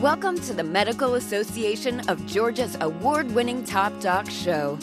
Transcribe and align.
Welcome 0.00 0.40
to 0.40 0.54
the 0.54 0.64
Medical 0.64 1.16
Association 1.16 2.00
of 2.08 2.24
Georgia's 2.24 2.74
award 2.80 3.30
winning 3.34 3.62
Top 3.62 3.92
Doc 4.00 4.30
Show. 4.30 4.78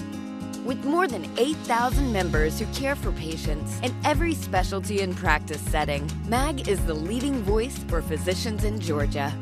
With 0.64 0.86
more 0.86 1.08
than 1.08 1.28
8,000 1.40 2.14
members 2.14 2.60
who 2.60 2.68
care 2.68 2.96
for 2.96 3.12
patients 3.14 3.80
in 3.82 3.96
every 4.06 4.36
specialty 4.36 5.02
and 5.02 5.18
practice 5.18 5.60
setting, 5.72 6.08
MAG 6.28 6.68
is 6.68 6.86
the 6.86 6.94
leading 6.94 7.42
voice 7.42 7.80
for 7.88 8.04
physicians 8.04 8.64
in 8.64 8.80
Georgia. 8.80 9.34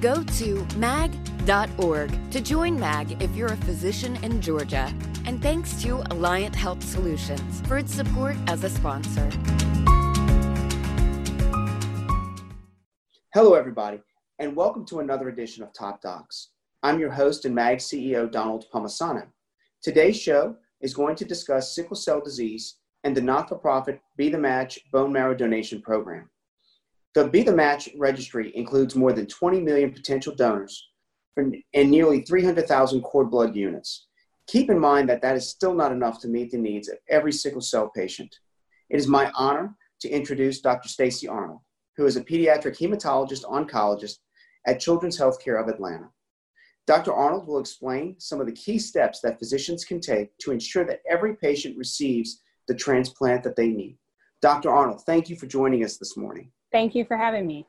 Go 0.00 0.22
to 0.22 0.64
mag.org 0.76 2.30
to 2.30 2.40
join 2.40 2.78
MAG 2.78 3.20
if 3.20 3.34
you're 3.34 3.52
a 3.52 3.56
physician 3.56 4.14
in 4.22 4.40
Georgia. 4.40 4.94
And 5.26 5.42
thanks 5.42 5.82
to 5.82 5.96
Alliant 6.10 6.54
Health 6.54 6.84
Solutions 6.84 7.60
for 7.66 7.76
its 7.76 7.92
support 7.92 8.36
as 8.46 8.62
a 8.62 8.70
sponsor. 8.70 9.28
Hello, 13.34 13.54
everybody, 13.54 14.00
and 14.40 14.56
welcome 14.56 14.84
to 14.84 14.98
another 14.98 15.28
edition 15.28 15.62
of 15.62 15.72
Top 15.72 16.02
Docs. 16.02 16.48
I'm 16.82 16.98
your 16.98 17.12
host 17.12 17.44
and 17.44 17.54
MAG 17.54 17.78
CEO, 17.78 18.28
Donald 18.28 18.64
Palmisano. 18.74 19.28
Today's 19.80 20.20
show 20.20 20.56
is 20.80 20.92
going 20.92 21.14
to 21.16 21.24
discuss 21.24 21.72
sickle 21.72 21.94
cell 21.94 22.20
disease 22.20 22.78
and 23.04 23.16
the 23.16 23.20
not 23.20 23.48
for 23.48 23.54
profit 23.54 24.00
Be 24.16 24.28
the 24.28 24.38
Match 24.38 24.80
bone 24.90 25.12
marrow 25.12 25.36
donation 25.36 25.80
program. 25.80 26.28
The 27.14 27.28
Be 27.28 27.44
the 27.44 27.54
Match 27.54 27.88
registry 27.96 28.50
includes 28.56 28.96
more 28.96 29.12
than 29.12 29.26
20 29.26 29.60
million 29.60 29.92
potential 29.92 30.34
donors 30.34 30.84
and 31.36 31.62
nearly 31.90 32.22
300,000 32.22 33.02
cord 33.02 33.30
blood 33.30 33.54
units. 33.54 34.08
Keep 34.48 34.68
in 34.68 34.80
mind 34.80 35.08
that 35.10 35.22
that 35.22 35.36
is 35.36 35.48
still 35.48 35.74
not 35.74 35.92
enough 35.92 36.20
to 36.22 36.28
meet 36.28 36.50
the 36.50 36.58
needs 36.58 36.88
of 36.88 36.98
every 37.08 37.32
sickle 37.32 37.60
cell 37.60 37.88
patient. 37.94 38.34
It 38.90 38.96
is 38.96 39.06
my 39.06 39.30
honor 39.36 39.76
to 40.00 40.08
introduce 40.08 40.60
Dr. 40.60 40.88
Staci 40.88 41.30
Arnold, 41.30 41.60
who 41.96 42.04
is 42.06 42.16
a 42.16 42.24
pediatric 42.24 42.76
hematologist 42.76 43.44
oncologist 43.44 44.18
at 44.66 44.80
Children's 44.80 45.18
Healthcare 45.18 45.60
of 45.60 45.68
Atlanta. 45.68 46.10
Dr. 46.86 47.12
Arnold 47.12 47.46
will 47.46 47.58
explain 47.58 48.16
some 48.18 48.40
of 48.40 48.46
the 48.46 48.52
key 48.52 48.78
steps 48.78 49.20
that 49.20 49.38
physicians 49.38 49.84
can 49.84 50.00
take 50.00 50.36
to 50.38 50.52
ensure 50.52 50.84
that 50.84 51.00
every 51.08 51.34
patient 51.36 51.78
receives 51.78 52.42
the 52.68 52.74
transplant 52.74 53.42
that 53.42 53.56
they 53.56 53.68
need. 53.68 53.96
Dr. 54.42 54.70
Arnold, 54.70 55.02
thank 55.06 55.30
you 55.30 55.36
for 55.36 55.46
joining 55.46 55.84
us 55.84 55.96
this 55.96 56.16
morning. 56.16 56.50
Thank 56.70 56.94
you 56.94 57.04
for 57.04 57.16
having 57.16 57.46
me. 57.46 57.66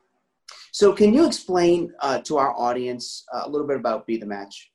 So, 0.72 0.92
can 0.92 1.14
you 1.14 1.26
explain 1.26 1.94
uh, 2.02 2.20
to 2.24 2.38
our 2.38 2.54
audience 2.58 3.24
uh, 3.34 3.44
a 3.46 3.50
little 3.50 3.66
bit 3.66 3.78
about 3.78 4.06
Be 4.06 4.18
the 4.18 4.26
Match? 4.26 4.72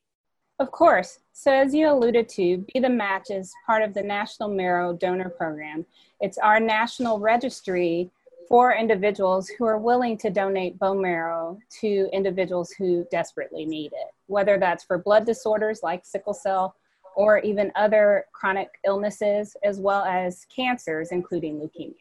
Of 0.59 0.71
course. 0.73 1.19
So, 1.33 1.53
as 1.53 1.75
you 1.75 1.91
alluded 1.91 2.29
to, 2.31 2.65
Be 2.73 2.81
the 2.81 2.89
Match 2.89 3.31
is 3.31 3.53
part 3.67 3.83
of 3.83 3.93
the 3.93 4.03
National 4.03 4.49
Marrow 4.49 4.95
Donor 4.95 5.29
Program. 5.29 5.85
It's 6.21 6.39
our 6.39 6.59
national 6.59 7.19
registry 7.19 8.11
for 8.51 8.75
individuals 8.75 9.49
who 9.49 9.65
are 9.65 9.79
willing 9.79 10.19
to 10.19 10.29
donate 10.29 10.77
bone 10.81 11.01
marrow 11.01 11.57
to 11.81 12.09
individuals 12.13 12.73
who 12.73 13.07
desperately 13.09 13.65
need 13.65 13.93
it, 13.93 14.13
whether 14.27 14.59
that's 14.59 14.83
for 14.83 14.99
blood 14.99 15.25
disorders 15.25 15.81
like 15.85 16.05
sickle 16.05 16.35
cell 16.35 16.75
or 17.15 17.39
even 17.39 17.71
other 17.77 18.25
chronic 18.33 18.69
illnesses, 18.85 19.57
as 19.63 19.79
well 19.79 20.03
as 20.03 20.47
cancers, 20.55 21.13
including 21.13 21.61
leukemia. 21.61 21.95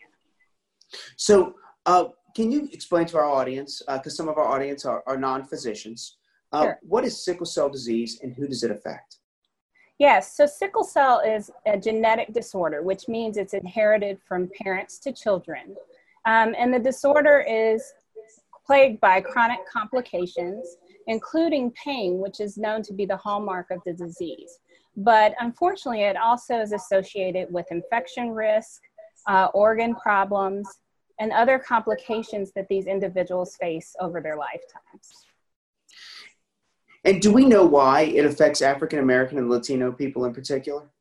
So, 1.17 1.53
uh, 1.85 2.05
can 2.35 2.51
you 2.51 2.67
explain 2.73 3.05
to 3.07 3.17
our 3.17 3.25
audience, 3.25 3.83
because 3.87 4.13
uh, 4.13 4.17
some 4.17 4.27
of 4.27 4.37
our 4.39 4.47
audience 4.47 4.85
are, 4.85 5.03
are 5.05 5.17
non 5.17 5.45
physicians, 5.45 6.17
uh, 6.51 6.63
sure. 6.63 6.79
what 6.81 7.03
is 7.05 7.23
sickle 7.23 7.45
cell 7.45 7.69
disease 7.69 8.21
and 8.23 8.33
who 8.33 8.47
does 8.47 8.63
it 8.63 8.71
affect? 8.71 9.17
Yes, 9.99 10.35
so 10.35 10.47
sickle 10.47 10.83
cell 10.83 11.19
is 11.19 11.51
a 11.67 11.77
genetic 11.77 12.33
disorder, 12.33 12.81
which 12.81 13.07
means 13.07 13.37
it's 13.37 13.53
inherited 13.53 14.17
from 14.27 14.49
parents 14.59 14.97
to 14.99 15.11
children. 15.11 15.75
Um, 16.29 16.53
and 16.59 16.71
the 16.71 16.79
disorder 16.79 17.43
is 17.49 17.91
plagued 18.63 19.01
by 19.01 19.19
chronic 19.19 19.61
complications, 19.67 20.77
including 21.07 21.71
pain, 21.71 22.19
which 22.19 22.39
is 22.39 22.55
known 22.55 22.83
to 22.83 22.93
be 22.93 23.07
the 23.07 23.17
hallmark 23.17 23.71
of 23.71 23.79
the 23.83 23.93
disease. 23.93 24.59
But 24.95 25.33
unfortunately, 25.39 26.03
it 26.03 26.15
also 26.17 26.59
is 26.59 26.71
associated 26.71 27.51
with 27.51 27.65
infection 27.71 28.29
risk, 28.29 28.79
uh, 29.27 29.47
organ 29.55 29.95
problems, 29.95 30.69
and 31.19 31.31
other 31.31 31.57
complications 31.57 32.51
that 32.55 32.67
these 32.69 32.85
individuals 32.85 33.55
face 33.59 33.95
over 33.99 34.21
their 34.21 34.37
lifetimes. 34.37 35.25
And 37.05 37.23
do 37.23 37.33
we 37.33 37.45
know 37.45 37.65
why 37.65 38.01
it 38.01 38.25
affects 38.25 38.61
African 38.61 38.99
American 38.99 39.39
and 39.39 39.49
Latino 39.49 39.91
people 39.91 40.25
in 40.25 40.33
particular? 40.35 40.91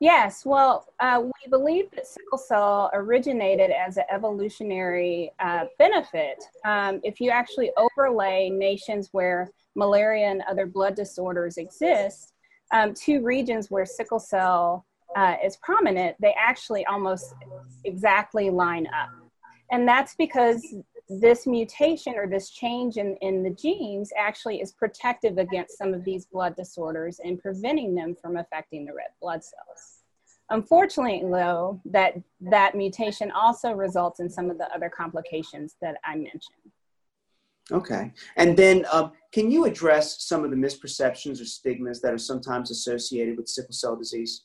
Yes, 0.00 0.44
well, 0.44 0.86
uh, 1.00 1.22
we 1.22 1.50
believe 1.50 1.90
that 1.92 2.06
sickle 2.06 2.38
cell 2.38 2.90
originated 2.92 3.70
as 3.70 3.96
an 3.96 4.04
evolutionary 4.10 5.30
uh, 5.38 5.66
benefit. 5.78 6.44
Um, 6.64 7.00
if 7.04 7.20
you 7.20 7.30
actually 7.30 7.70
overlay 7.76 8.50
nations 8.50 9.08
where 9.12 9.50
malaria 9.74 10.26
and 10.26 10.42
other 10.48 10.66
blood 10.66 10.94
disorders 10.94 11.56
exist, 11.56 12.32
um, 12.72 12.92
two 12.92 13.22
regions 13.22 13.70
where 13.70 13.86
sickle 13.86 14.18
cell 14.18 14.84
uh, 15.16 15.36
is 15.44 15.56
prominent, 15.58 16.16
they 16.20 16.34
actually 16.36 16.84
almost 16.86 17.34
exactly 17.84 18.50
line 18.50 18.86
up. 18.88 19.10
And 19.70 19.86
that's 19.88 20.14
because 20.16 20.74
this 21.08 21.46
mutation 21.46 22.14
or 22.16 22.26
this 22.26 22.50
change 22.50 22.96
in, 22.96 23.16
in 23.20 23.42
the 23.42 23.50
genes 23.50 24.10
actually 24.16 24.60
is 24.60 24.72
protective 24.72 25.38
against 25.38 25.76
some 25.76 25.92
of 25.92 26.04
these 26.04 26.26
blood 26.26 26.56
disorders 26.56 27.20
and 27.22 27.40
preventing 27.40 27.94
them 27.94 28.14
from 28.14 28.36
affecting 28.36 28.86
the 28.86 28.94
red 28.94 29.08
blood 29.20 29.42
cells. 29.44 30.00
Unfortunately, 30.50 31.22
though, 31.30 31.80
that, 31.84 32.14
that 32.40 32.74
mutation 32.74 33.30
also 33.30 33.72
results 33.72 34.20
in 34.20 34.28
some 34.28 34.50
of 34.50 34.58
the 34.58 34.72
other 34.74 34.88
complications 34.88 35.76
that 35.80 35.96
I 36.04 36.16
mentioned. 36.16 36.70
Okay. 37.72 38.12
And 38.36 38.56
then 38.56 38.84
uh, 38.92 39.08
can 39.32 39.50
you 39.50 39.64
address 39.64 40.22
some 40.24 40.44
of 40.44 40.50
the 40.50 40.56
misperceptions 40.56 41.40
or 41.40 41.46
stigmas 41.46 42.00
that 42.02 42.12
are 42.12 42.18
sometimes 42.18 42.70
associated 42.70 43.38
with 43.38 43.48
sickle 43.48 43.72
cell 43.72 43.96
disease? 43.96 44.44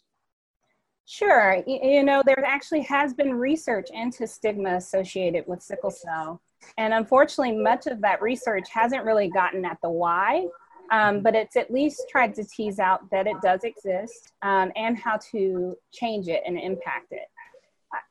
Sure. 1.06 1.62
You 1.66 2.04
know, 2.04 2.22
there 2.26 2.46
actually 2.46 2.82
has 2.84 3.14
been 3.14 3.34
research 3.34 3.88
into 3.92 4.28
stigma 4.28 4.76
associated 4.76 5.46
with 5.48 5.62
sickle 5.62 5.92
cell. 5.92 6.42
And 6.78 6.94
unfortunately, 6.94 7.58
much 7.58 7.88
of 7.88 8.02
that 8.02 8.22
research 8.22 8.70
hasn't 8.72 9.06
really 9.06 9.30
gotten 9.30 9.66
at 9.66 9.78
the 9.82 9.90
why, 9.90 10.46
um, 10.92 11.22
but 11.22 11.36
it's 11.36 11.56
at 11.56 11.72
least 11.72 12.04
tried 12.10 12.34
to 12.36 12.44
tease 12.44 12.80
out 12.80 13.10
that 13.12 13.28
it 13.28 13.36
does 13.42 13.64
exist 13.64 14.34
um, 14.42 14.72
and 14.76 14.98
how 14.98 15.18
to 15.32 15.76
change 15.92 16.28
it 16.28 16.42
and 16.46 16.58
impact 16.58 17.12
it. 17.12 17.28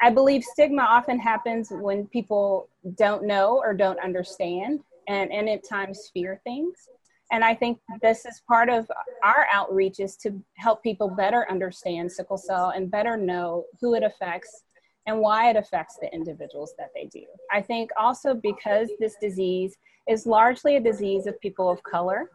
I 0.00 0.10
believe 0.10 0.42
stigma 0.42 0.82
often 0.82 1.18
happens 1.18 1.68
when 1.70 2.06
people 2.06 2.68
don't 2.96 3.24
know 3.24 3.60
or 3.62 3.74
don't 3.74 4.00
understand 4.00 4.80
and, 5.06 5.32
and 5.32 5.48
at 5.48 5.68
times 5.68 6.10
fear 6.12 6.40
things. 6.44 6.88
And 7.30 7.44
I 7.44 7.54
think 7.54 7.78
this 8.00 8.24
is 8.24 8.42
part 8.48 8.70
of 8.70 8.90
our 9.22 9.46
outreach 9.52 10.00
is 10.00 10.16
to 10.18 10.42
help 10.56 10.82
people 10.82 11.08
better 11.08 11.46
understand 11.50 12.10
sickle 12.10 12.38
cell 12.38 12.70
and 12.74 12.90
better 12.90 13.16
know 13.16 13.64
who 13.80 13.94
it 13.94 14.02
affects 14.02 14.64
and 15.08 15.18
why 15.18 15.48
it 15.50 15.56
affects 15.56 15.96
the 16.00 16.12
individuals 16.14 16.74
that 16.78 16.90
they 16.94 17.06
do. 17.06 17.24
I 17.50 17.62
think 17.62 17.90
also 17.98 18.34
because 18.34 18.90
this 19.00 19.16
disease 19.20 19.76
is 20.06 20.26
largely 20.26 20.76
a 20.76 20.80
disease 20.80 21.26
of 21.26 21.40
people 21.40 21.68
of 21.70 21.82
color 21.82 22.30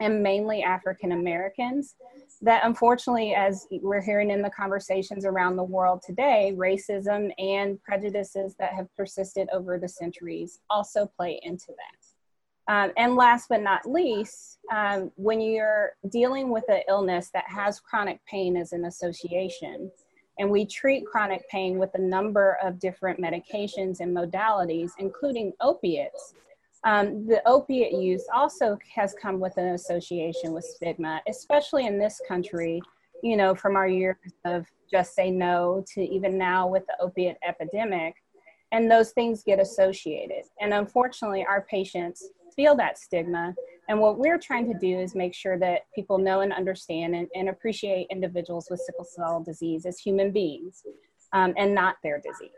and 0.00 0.22
mainly 0.22 0.62
African 0.62 1.12
Americans, 1.12 1.94
that 2.40 2.62
unfortunately, 2.64 3.34
as 3.34 3.66
we're 3.70 4.00
hearing 4.00 4.30
in 4.30 4.40
the 4.40 4.48
conversations 4.50 5.26
around 5.26 5.56
the 5.56 5.62
world 5.62 6.00
today, 6.04 6.54
racism 6.56 7.30
and 7.38 7.80
prejudices 7.82 8.54
that 8.58 8.72
have 8.72 8.86
persisted 8.96 9.46
over 9.52 9.78
the 9.78 9.88
centuries 9.88 10.60
also 10.70 11.04
play 11.18 11.38
into 11.42 11.66
that. 11.68 12.72
Um, 12.72 12.92
and 12.96 13.14
last 13.14 13.48
but 13.50 13.62
not 13.62 13.84
least, 13.84 14.58
um, 14.72 15.10
when 15.16 15.40
you're 15.40 15.92
dealing 16.10 16.48
with 16.50 16.64
an 16.68 16.80
illness 16.88 17.28
that 17.34 17.44
has 17.48 17.78
chronic 17.78 18.20
pain 18.26 18.56
as 18.56 18.72
an 18.72 18.86
association, 18.86 19.90
and 20.38 20.50
we 20.50 20.64
treat 20.64 21.04
chronic 21.06 21.48
pain 21.48 21.78
with 21.78 21.90
a 21.94 22.00
number 22.00 22.58
of 22.62 22.78
different 22.78 23.20
medications 23.20 24.00
and 24.00 24.16
modalities, 24.16 24.92
including 24.98 25.52
opiates, 25.60 26.34
um, 26.84 27.26
the 27.26 27.46
opiate 27.46 27.92
use 27.92 28.26
also 28.32 28.78
has 28.94 29.14
come 29.20 29.38
with 29.38 29.56
an 29.58 29.74
association 29.74 30.52
with 30.52 30.64
stigma, 30.64 31.20
especially 31.28 31.86
in 31.86 31.98
this 31.98 32.20
country, 32.26 32.80
you 33.22 33.36
know, 33.36 33.54
from 33.54 33.76
our 33.76 33.88
years 33.88 34.16
of 34.46 34.66
just 34.90 35.14
say 35.14 35.30
no 35.30 35.84
to 35.94 36.00
even 36.02 36.38
now 36.38 36.66
with 36.66 36.86
the 36.86 36.94
opiate 37.00 37.36
epidemic. 37.46 38.14
And 38.72 38.90
those 38.90 39.10
things 39.10 39.42
get 39.42 39.60
associated. 39.60 40.44
And 40.60 40.72
unfortunately, 40.72 41.44
our 41.44 41.62
patients 41.62 42.26
feel 42.54 42.74
that 42.76 42.98
stigma. 42.98 43.54
And 43.90 43.98
what 43.98 44.18
we're 44.18 44.38
trying 44.38 44.72
to 44.72 44.78
do 44.78 45.00
is 45.00 45.16
make 45.16 45.34
sure 45.34 45.58
that 45.58 45.80
people 45.92 46.16
know 46.16 46.42
and 46.42 46.52
understand 46.52 47.16
and, 47.16 47.26
and 47.34 47.48
appreciate 47.48 48.06
individuals 48.08 48.68
with 48.70 48.78
sickle 48.78 49.04
cell 49.04 49.42
disease 49.42 49.84
as 49.84 49.98
human 49.98 50.30
beings 50.30 50.84
um, 51.32 51.52
and 51.56 51.74
not 51.74 51.96
their 52.04 52.20
disease. 52.20 52.52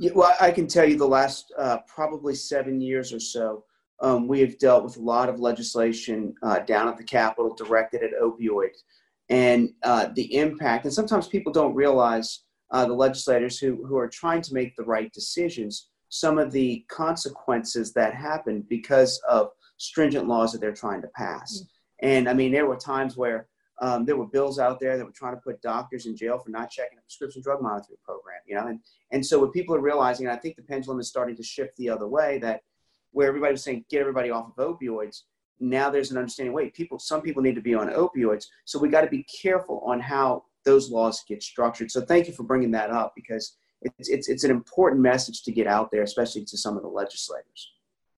Yeah, 0.00 0.12
well, 0.14 0.34
I 0.40 0.50
can 0.50 0.66
tell 0.66 0.88
you 0.88 0.96
the 0.96 1.06
last 1.06 1.52
uh, 1.58 1.76
probably 1.86 2.34
seven 2.34 2.80
years 2.80 3.12
or 3.12 3.20
so, 3.20 3.64
um, 4.00 4.26
we 4.26 4.40
have 4.40 4.58
dealt 4.58 4.82
with 4.82 4.96
a 4.96 5.02
lot 5.02 5.28
of 5.28 5.40
legislation 5.40 6.34
uh, 6.42 6.60
down 6.60 6.88
at 6.88 6.96
the 6.96 7.04
Capitol 7.04 7.54
directed 7.54 8.02
at 8.02 8.18
opioids 8.18 8.84
and 9.28 9.74
uh, 9.82 10.08
the 10.14 10.34
impact. 10.36 10.86
And 10.86 10.94
sometimes 10.94 11.28
people 11.28 11.52
don't 11.52 11.74
realize 11.74 12.44
uh, 12.70 12.86
the 12.86 12.94
legislators 12.94 13.58
who, 13.58 13.84
who 13.84 13.98
are 13.98 14.08
trying 14.08 14.40
to 14.40 14.54
make 14.54 14.74
the 14.74 14.84
right 14.84 15.12
decisions 15.12 15.90
some 16.08 16.38
of 16.38 16.50
the 16.50 16.82
consequences 16.88 17.92
that 17.92 18.14
happen 18.14 18.64
because 18.70 19.20
of 19.28 19.50
stringent 19.82 20.28
laws 20.28 20.52
that 20.52 20.60
they're 20.60 20.72
trying 20.72 21.02
to 21.02 21.08
pass. 21.08 21.60
Mm-hmm. 21.60 22.08
And 22.08 22.28
I 22.28 22.34
mean, 22.34 22.52
there 22.52 22.66
were 22.66 22.76
times 22.76 23.16
where 23.16 23.48
um, 23.80 24.04
there 24.04 24.16
were 24.16 24.26
bills 24.26 24.58
out 24.58 24.78
there 24.78 24.96
that 24.96 25.04
were 25.04 25.12
trying 25.12 25.34
to 25.34 25.40
put 25.40 25.60
doctors 25.60 26.06
in 26.06 26.16
jail 26.16 26.38
for 26.38 26.50
not 26.50 26.70
checking 26.70 26.98
a 26.98 27.00
prescription 27.00 27.42
drug 27.42 27.60
monitoring 27.60 27.98
program, 28.04 28.40
you 28.46 28.54
know, 28.54 28.66
and, 28.68 28.80
and 29.10 29.24
so 29.24 29.40
what 29.40 29.52
people 29.52 29.74
are 29.74 29.80
realizing, 29.80 30.26
and 30.26 30.36
I 30.36 30.38
think 30.38 30.56
the 30.56 30.62
pendulum 30.62 31.00
is 31.00 31.08
starting 31.08 31.36
to 31.36 31.42
shift 31.42 31.76
the 31.76 31.88
other 31.88 32.06
way, 32.06 32.38
that 32.38 32.60
where 33.10 33.26
everybody 33.26 33.52
was 33.52 33.64
saying, 33.64 33.84
get 33.90 34.00
everybody 34.00 34.30
off 34.30 34.52
of 34.56 34.78
opioids, 34.78 35.22
now 35.58 35.90
there's 35.90 36.12
an 36.12 36.18
understanding, 36.18 36.54
wait, 36.54 36.74
people, 36.74 36.98
some 36.98 37.22
people 37.22 37.42
need 37.42 37.56
to 37.56 37.60
be 37.60 37.74
on 37.74 37.88
opioids. 37.88 38.46
So 38.64 38.78
we 38.78 38.88
got 38.88 39.02
to 39.02 39.08
be 39.08 39.24
careful 39.24 39.82
on 39.84 40.00
how 40.00 40.44
those 40.64 40.90
laws 40.90 41.24
get 41.26 41.42
structured. 41.42 41.90
So 41.90 42.02
thank 42.02 42.28
you 42.28 42.34
for 42.34 42.44
bringing 42.44 42.70
that 42.72 42.90
up 42.90 43.12
because 43.16 43.56
it's, 43.82 44.08
it's, 44.08 44.28
it's 44.28 44.44
an 44.44 44.50
important 44.50 45.02
message 45.02 45.42
to 45.42 45.52
get 45.52 45.66
out 45.66 45.90
there, 45.90 46.02
especially 46.02 46.44
to 46.44 46.56
some 46.56 46.76
of 46.76 46.82
the 46.82 46.88
legislators. 46.88 47.72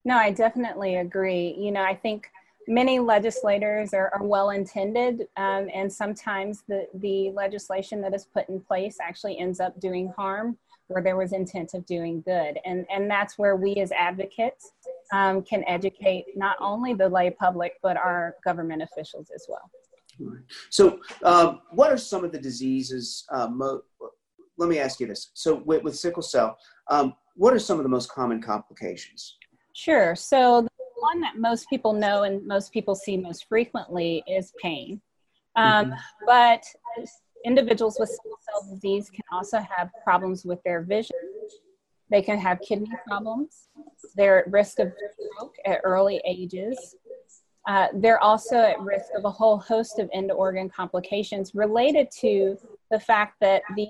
No, 0.04 0.16
I 0.16 0.30
definitely 0.30 0.96
agree. 0.96 1.56
You 1.58 1.72
know, 1.72 1.82
I 1.82 1.94
think 1.94 2.28
many 2.68 2.98
legislators 2.98 3.94
are, 3.94 4.10
are 4.14 4.22
well 4.22 4.50
intended, 4.50 5.26
um, 5.36 5.68
and 5.72 5.92
sometimes 5.92 6.62
the, 6.68 6.86
the 6.94 7.30
legislation 7.30 8.00
that 8.02 8.14
is 8.14 8.26
put 8.26 8.48
in 8.48 8.60
place 8.60 8.98
actually 9.00 9.38
ends 9.38 9.60
up 9.60 9.78
doing 9.80 10.12
harm 10.16 10.58
where 10.88 11.02
there 11.02 11.16
was 11.16 11.32
intent 11.32 11.72
of 11.74 11.86
doing 11.86 12.22
good. 12.22 12.58
And, 12.64 12.84
and 12.90 13.10
that's 13.10 13.38
where 13.38 13.56
we 13.56 13.76
as 13.76 13.90
advocates 13.92 14.72
um, 15.12 15.42
can 15.42 15.64
educate 15.66 16.26
not 16.36 16.56
only 16.60 16.92
the 16.92 17.08
lay 17.08 17.30
public, 17.30 17.74
but 17.82 17.96
our 17.96 18.36
government 18.44 18.82
officials 18.82 19.30
as 19.34 19.46
well. 19.48 19.70
So, 20.70 21.00
uh, 21.22 21.56
what 21.70 21.90
are 21.90 21.96
some 21.96 22.24
of 22.24 22.30
the 22.30 22.38
diseases? 22.38 23.24
Uh, 23.32 23.48
mo- 23.48 23.82
let 24.56 24.68
me 24.68 24.78
ask 24.78 25.00
you 25.00 25.06
this. 25.06 25.30
So, 25.34 25.62
with, 25.64 25.82
with 25.82 25.96
sickle 25.96 26.22
cell, 26.22 26.56
um, 26.88 27.14
what 27.34 27.52
are 27.52 27.58
some 27.58 27.78
of 27.78 27.82
the 27.82 27.88
most 27.88 28.10
common 28.10 28.40
complications? 28.40 29.38
Sure. 29.74 30.14
So, 30.14 30.62
the 30.62 30.68
one 31.00 31.20
that 31.20 31.36
most 31.36 31.68
people 31.68 31.92
know 31.92 32.22
and 32.22 32.46
most 32.46 32.72
people 32.72 32.94
see 32.94 33.16
most 33.16 33.46
frequently 33.48 34.22
is 34.26 34.52
pain. 34.62 35.00
Um, 35.56 35.86
mm-hmm. 35.86 35.94
But 36.26 36.64
individuals 37.44 37.98
with 38.00 38.08
sickle 38.08 38.38
cell 38.40 38.74
disease 38.74 39.10
can 39.10 39.24
also 39.30 39.58
have 39.58 39.90
problems 40.02 40.44
with 40.44 40.62
their 40.62 40.82
vision. 40.82 41.16
They 42.10 42.22
can 42.22 42.38
have 42.38 42.60
kidney 42.60 42.90
problems. 43.06 43.68
They're 44.14 44.46
at 44.46 44.52
risk 44.52 44.78
of 44.78 44.92
stroke 44.92 45.56
at 45.66 45.80
early 45.84 46.22
ages. 46.24 46.96
Uh, 47.66 47.88
they're 47.94 48.22
also 48.22 48.56
at 48.56 48.80
risk 48.80 49.06
of 49.16 49.24
a 49.24 49.30
whole 49.30 49.58
host 49.58 49.98
of 49.98 50.08
end 50.12 50.30
organ 50.30 50.68
complications 50.68 51.54
related 51.54 52.10
to 52.20 52.56
the 52.90 53.00
fact 53.00 53.36
that 53.40 53.62
these 53.74 53.88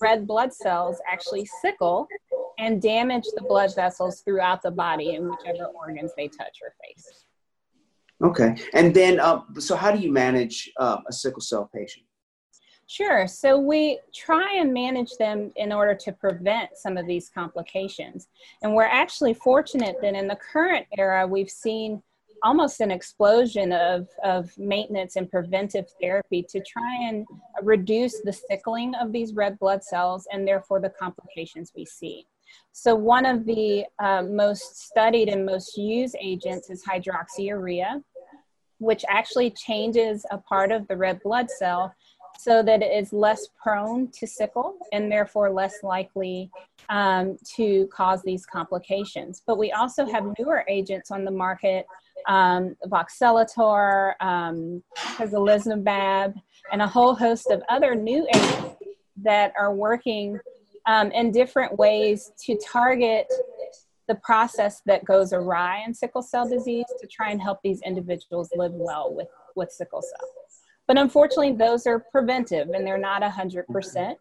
red 0.00 0.26
blood 0.26 0.52
cells 0.52 0.96
actually 1.10 1.44
sickle 1.60 2.08
and 2.62 2.80
damage 2.80 3.24
the 3.34 3.42
blood 3.42 3.74
vessels 3.74 4.20
throughout 4.20 4.62
the 4.62 4.70
body 4.70 5.14
in 5.14 5.28
whichever 5.28 5.66
organs 5.74 6.12
they 6.16 6.28
touch 6.28 6.58
or 6.62 6.72
face. 6.82 7.24
Okay. 8.22 8.56
And 8.72 8.94
then, 8.94 9.18
uh, 9.18 9.40
so 9.58 9.74
how 9.74 9.90
do 9.90 9.98
you 9.98 10.12
manage 10.12 10.70
uh, 10.78 10.98
a 11.08 11.12
sickle 11.12 11.40
cell 11.40 11.68
patient? 11.74 12.06
Sure. 12.86 13.26
So 13.26 13.58
we 13.58 13.98
try 14.14 14.58
and 14.58 14.72
manage 14.72 15.16
them 15.18 15.50
in 15.56 15.72
order 15.72 15.94
to 15.94 16.12
prevent 16.12 16.70
some 16.76 16.96
of 16.96 17.06
these 17.06 17.30
complications. 17.30 18.28
And 18.62 18.74
we're 18.74 18.84
actually 18.84 19.34
fortunate 19.34 19.96
that 20.02 20.14
in 20.14 20.28
the 20.28 20.36
current 20.36 20.86
era, 20.96 21.26
we've 21.26 21.50
seen 21.50 22.02
almost 22.44 22.80
an 22.80 22.90
explosion 22.90 23.72
of, 23.72 24.08
of 24.24 24.56
maintenance 24.58 25.16
and 25.16 25.30
preventive 25.30 25.86
therapy 26.00 26.44
to 26.48 26.60
try 26.60 27.08
and 27.08 27.26
reduce 27.62 28.20
the 28.20 28.32
sickling 28.32 28.94
of 29.00 29.12
these 29.12 29.32
red 29.32 29.58
blood 29.58 29.82
cells 29.82 30.26
and 30.32 30.46
therefore 30.46 30.80
the 30.80 30.90
complications 30.90 31.72
we 31.76 31.84
see. 31.84 32.26
So, 32.72 32.94
one 32.94 33.26
of 33.26 33.44
the 33.44 33.84
uh, 33.98 34.22
most 34.22 34.80
studied 34.88 35.28
and 35.28 35.44
most 35.44 35.76
used 35.76 36.16
agents 36.20 36.70
is 36.70 36.84
hydroxyurea, 36.84 38.02
which 38.78 39.04
actually 39.08 39.50
changes 39.50 40.24
a 40.30 40.38
part 40.38 40.72
of 40.72 40.88
the 40.88 40.96
red 40.96 41.20
blood 41.22 41.50
cell 41.50 41.94
so 42.38 42.62
that 42.62 42.82
it 42.82 42.92
is 42.92 43.12
less 43.12 43.48
prone 43.62 44.08
to 44.08 44.26
sickle 44.26 44.76
and 44.92 45.10
therefore 45.10 45.50
less 45.50 45.82
likely 45.82 46.50
um, 46.88 47.36
to 47.56 47.86
cause 47.92 48.22
these 48.22 48.44
complications. 48.46 49.42
But 49.46 49.58
we 49.58 49.70
also 49.72 50.06
have 50.06 50.24
newer 50.38 50.64
agents 50.68 51.10
on 51.10 51.24
the 51.24 51.30
market, 51.30 51.86
um, 52.26 52.74
voxelotor, 52.86 54.14
um, 54.20 54.82
and 56.72 56.82
a 56.82 56.86
whole 56.86 57.14
host 57.14 57.50
of 57.50 57.62
other 57.68 57.94
new 57.94 58.26
agents 58.34 58.76
that 59.22 59.52
are 59.58 59.74
working 59.74 60.38
um, 60.86 61.10
in 61.12 61.30
different 61.30 61.78
ways 61.78 62.32
to 62.44 62.58
target 62.64 63.26
the 64.08 64.14
process 64.16 64.82
that 64.86 65.04
goes 65.04 65.32
awry 65.32 65.82
in 65.86 65.94
sickle 65.94 66.22
cell 66.22 66.48
disease 66.48 66.86
to 67.00 67.06
try 67.06 67.30
and 67.30 67.40
help 67.40 67.60
these 67.62 67.80
individuals 67.82 68.50
live 68.54 68.72
well 68.72 69.14
with, 69.14 69.28
with 69.54 69.70
sickle 69.70 70.02
cell. 70.02 70.28
But 70.86 70.98
unfortunately, 70.98 71.52
those 71.52 71.86
are 71.86 72.00
preventive 72.00 72.68
and 72.70 72.86
they're 72.86 72.98
not 72.98 73.22
100%. 73.22 74.16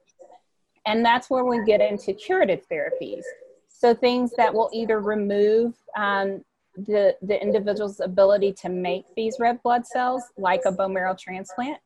And 0.86 1.06
that's 1.06 1.30
where 1.30 1.44
we 1.44 1.64
get 1.66 1.82
into 1.82 2.14
curative 2.14 2.62
therapies. 2.72 3.24
So 3.68 3.94
things 3.94 4.32
that 4.38 4.54
will 4.54 4.70
either 4.74 5.00
remove 5.00 5.74
um, 5.98 6.44
the, 6.76 7.16
the 7.22 7.42
individual's 7.42 8.00
ability 8.00 8.54
to 8.62 8.70
make 8.70 9.06
these 9.16 9.38
red 9.40 9.62
blood 9.64 9.86
cells, 9.86 10.24
like 10.38 10.62
a 10.66 10.72
bone 10.72 10.94
marrow 10.94 11.16
transplant, 11.20 11.80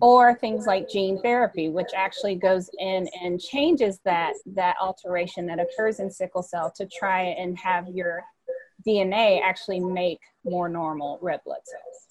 or 0.00 0.34
things 0.34 0.66
like 0.66 0.88
gene 0.88 1.20
therapy, 1.22 1.68
which 1.68 1.90
actually 1.94 2.34
goes 2.34 2.68
in 2.78 3.08
and 3.22 3.40
changes 3.40 4.00
that, 4.04 4.34
that 4.46 4.76
alteration 4.80 5.46
that 5.46 5.58
occurs 5.60 6.00
in 6.00 6.10
sickle 6.10 6.42
cell 6.42 6.72
to 6.76 6.86
try 6.86 7.22
and 7.22 7.58
have 7.58 7.88
your 7.88 8.22
DNA 8.86 9.40
actually 9.42 9.80
make 9.80 10.20
more 10.44 10.68
normal 10.68 11.18
red 11.22 11.40
blood 11.44 11.60
cells. 11.64 12.06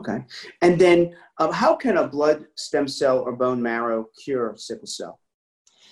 Okay. 0.00 0.24
And 0.60 0.78
then 0.78 1.14
um, 1.38 1.52
how 1.52 1.74
can 1.74 1.96
a 1.96 2.06
blood 2.06 2.46
stem 2.56 2.86
cell 2.86 3.20
or 3.20 3.32
bone 3.32 3.62
marrow 3.62 4.08
cure 4.22 4.54
sickle 4.56 4.86
cell? 4.86 5.20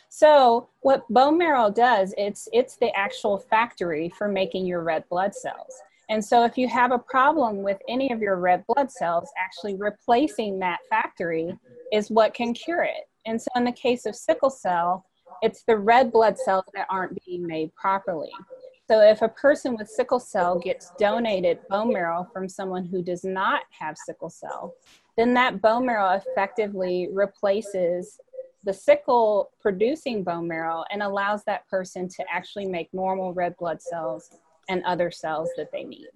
So 0.08 0.68
what 0.80 1.06
bone 1.08 1.36
marrow 1.36 1.70
does, 1.70 2.14
it's 2.16 2.48
it's 2.52 2.76
the 2.76 2.94
actual 2.96 3.38
factory 3.38 4.10
for 4.16 4.28
making 4.28 4.66
your 4.66 4.82
red 4.82 5.04
blood 5.10 5.34
cells. 5.34 5.74
And 6.08 6.24
so 6.24 6.44
if 6.44 6.56
you 6.56 6.68
have 6.68 6.92
a 6.92 6.98
problem 6.98 7.62
with 7.62 7.78
any 7.88 8.12
of 8.12 8.20
your 8.20 8.36
red 8.36 8.64
blood 8.66 8.90
cells, 8.90 9.28
actually 9.38 9.74
replacing 9.76 10.58
that 10.60 10.78
factory 10.88 11.56
is 11.92 12.10
what 12.10 12.34
can 12.34 12.54
cure 12.54 12.84
it. 12.84 13.08
And 13.26 13.40
so 13.40 13.48
in 13.56 13.64
the 13.64 13.72
case 13.72 14.06
of 14.06 14.14
sickle 14.14 14.50
cell, 14.50 15.04
it's 15.42 15.64
the 15.64 15.76
red 15.76 16.12
blood 16.12 16.38
cells 16.38 16.64
that 16.74 16.86
aren't 16.88 17.18
being 17.24 17.46
made 17.46 17.74
properly. 17.74 18.30
So 18.88 19.00
if 19.00 19.20
a 19.22 19.28
person 19.28 19.76
with 19.76 19.88
sickle 19.88 20.20
cell 20.20 20.60
gets 20.60 20.92
donated 20.96 21.58
bone 21.68 21.92
marrow 21.92 22.28
from 22.32 22.48
someone 22.48 22.84
who 22.84 23.02
does 23.02 23.24
not 23.24 23.62
have 23.76 23.96
sickle 23.98 24.30
cell, 24.30 24.74
then 25.16 25.34
that 25.34 25.60
bone 25.60 25.86
marrow 25.86 26.12
effectively 26.12 27.08
replaces 27.12 28.20
the 28.62 28.72
sickle 28.72 29.50
producing 29.60 30.22
bone 30.22 30.46
marrow 30.46 30.84
and 30.90 31.02
allows 31.02 31.42
that 31.44 31.66
person 31.68 32.08
to 32.08 32.24
actually 32.32 32.66
make 32.66 32.92
normal 32.92 33.32
red 33.32 33.56
blood 33.56 33.82
cells 33.82 34.30
and 34.68 34.82
other 34.84 35.10
cells 35.10 35.50
that 35.56 35.68
they 35.72 35.84
need. 35.84 36.08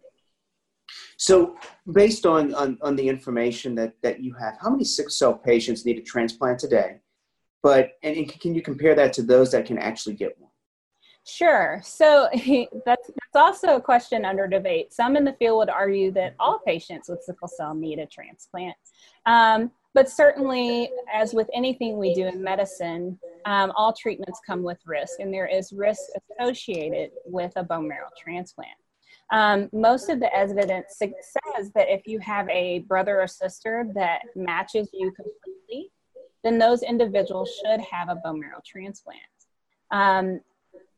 So, 1.16 1.56
based 1.92 2.26
on, 2.26 2.54
on, 2.54 2.78
on 2.82 2.96
the 2.96 3.08
information 3.08 3.74
that, 3.76 3.94
that 4.02 4.22
you 4.22 4.34
have, 4.34 4.56
how 4.60 4.70
many 4.70 4.84
sickle 4.84 5.10
cell 5.10 5.34
patients 5.34 5.84
need 5.84 5.98
a 5.98 6.02
transplant 6.02 6.58
today? 6.58 7.00
But 7.62 7.92
and, 8.02 8.16
and 8.16 8.40
can 8.40 8.54
you 8.54 8.62
compare 8.62 8.94
that 8.94 9.12
to 9.14 9.22
those 9.22 9.52
that 9.52 9.66
can 9.66 9.78
actually 9.78 10.14
get 10.14 10.38
one? 10.38 10.50
Sure. 11.26 11.80
So 11.84 12.28
that's, 12.86 13.08
that's 13.08 13.36
also 13.36 13.76
a 13.76 13.80
question 13.80 14.24
under 14.24 14.46
debate. 14.46 14.92
Some 14.92 15.16
in 15.16 15.24
the 15.24 15.34
field 15.34 15.58
would 15.58 15.70
argue 15.70 16.10
that 16.12 16.34
all 16.40 16.60
patients 16.66 17.08
with 17.08 17.22
sickle 17.22 17.48
cell 17.48 17.74
need 17.74 17.98
a 17.98 18.06
transplant. 18.06 18.76
Um, 19.26 19.70
but 19.94 20.08
certainly, 20.08 20.90
as 21.12 21.34
with 21.34 21.48
anything 21.52 21.98
we 21.98 22.14
do 22.14 22.26
in 22.26 22.42
medicine, 22.42 23.18
um, 23.44 23.72
all 23.74 23.92
treatments 23.92 24.40
come 24.46 24.62
with 24.62 24.78
risk, 24.86 25.18
and 25.18 25.34
there 25.34 25.46
is 25.46 25.72
risk 25.72 26.02
associated 26.38 27.10
with 27.24 27.52
a 27.56 27.64
bone 27.64 27.88
marrow 27.88 28.08
transplant. 28.22 28.70
Um, 29.32 29.68
most 29.72 30.08
of 30.08 30.20
the 30.20 30.34
evidence 30.34 30.96
says 30.98 31.70
that 31.74 31.88
if 31.88 32.06
you 32.06 32.18
have 32.20 32.48
a 32.48 32.80
brother 32.80 33.20
or 33.20 33.26
sister 33.26 33.86
that 33.94 34.22
matches 34.36 34.88
you 34.92 35.12
completely, 35.12 35.90
then 36.42 36.58
those 36.58 36.82
individuals 36.82 37.50
should 37.62 37.80
have 37.80 38.08
a 38.08 38.16
bone 38.16 38.40
marrow 38.40 38.60
transplant. 38.64 39.20
Um, 39.90 40.40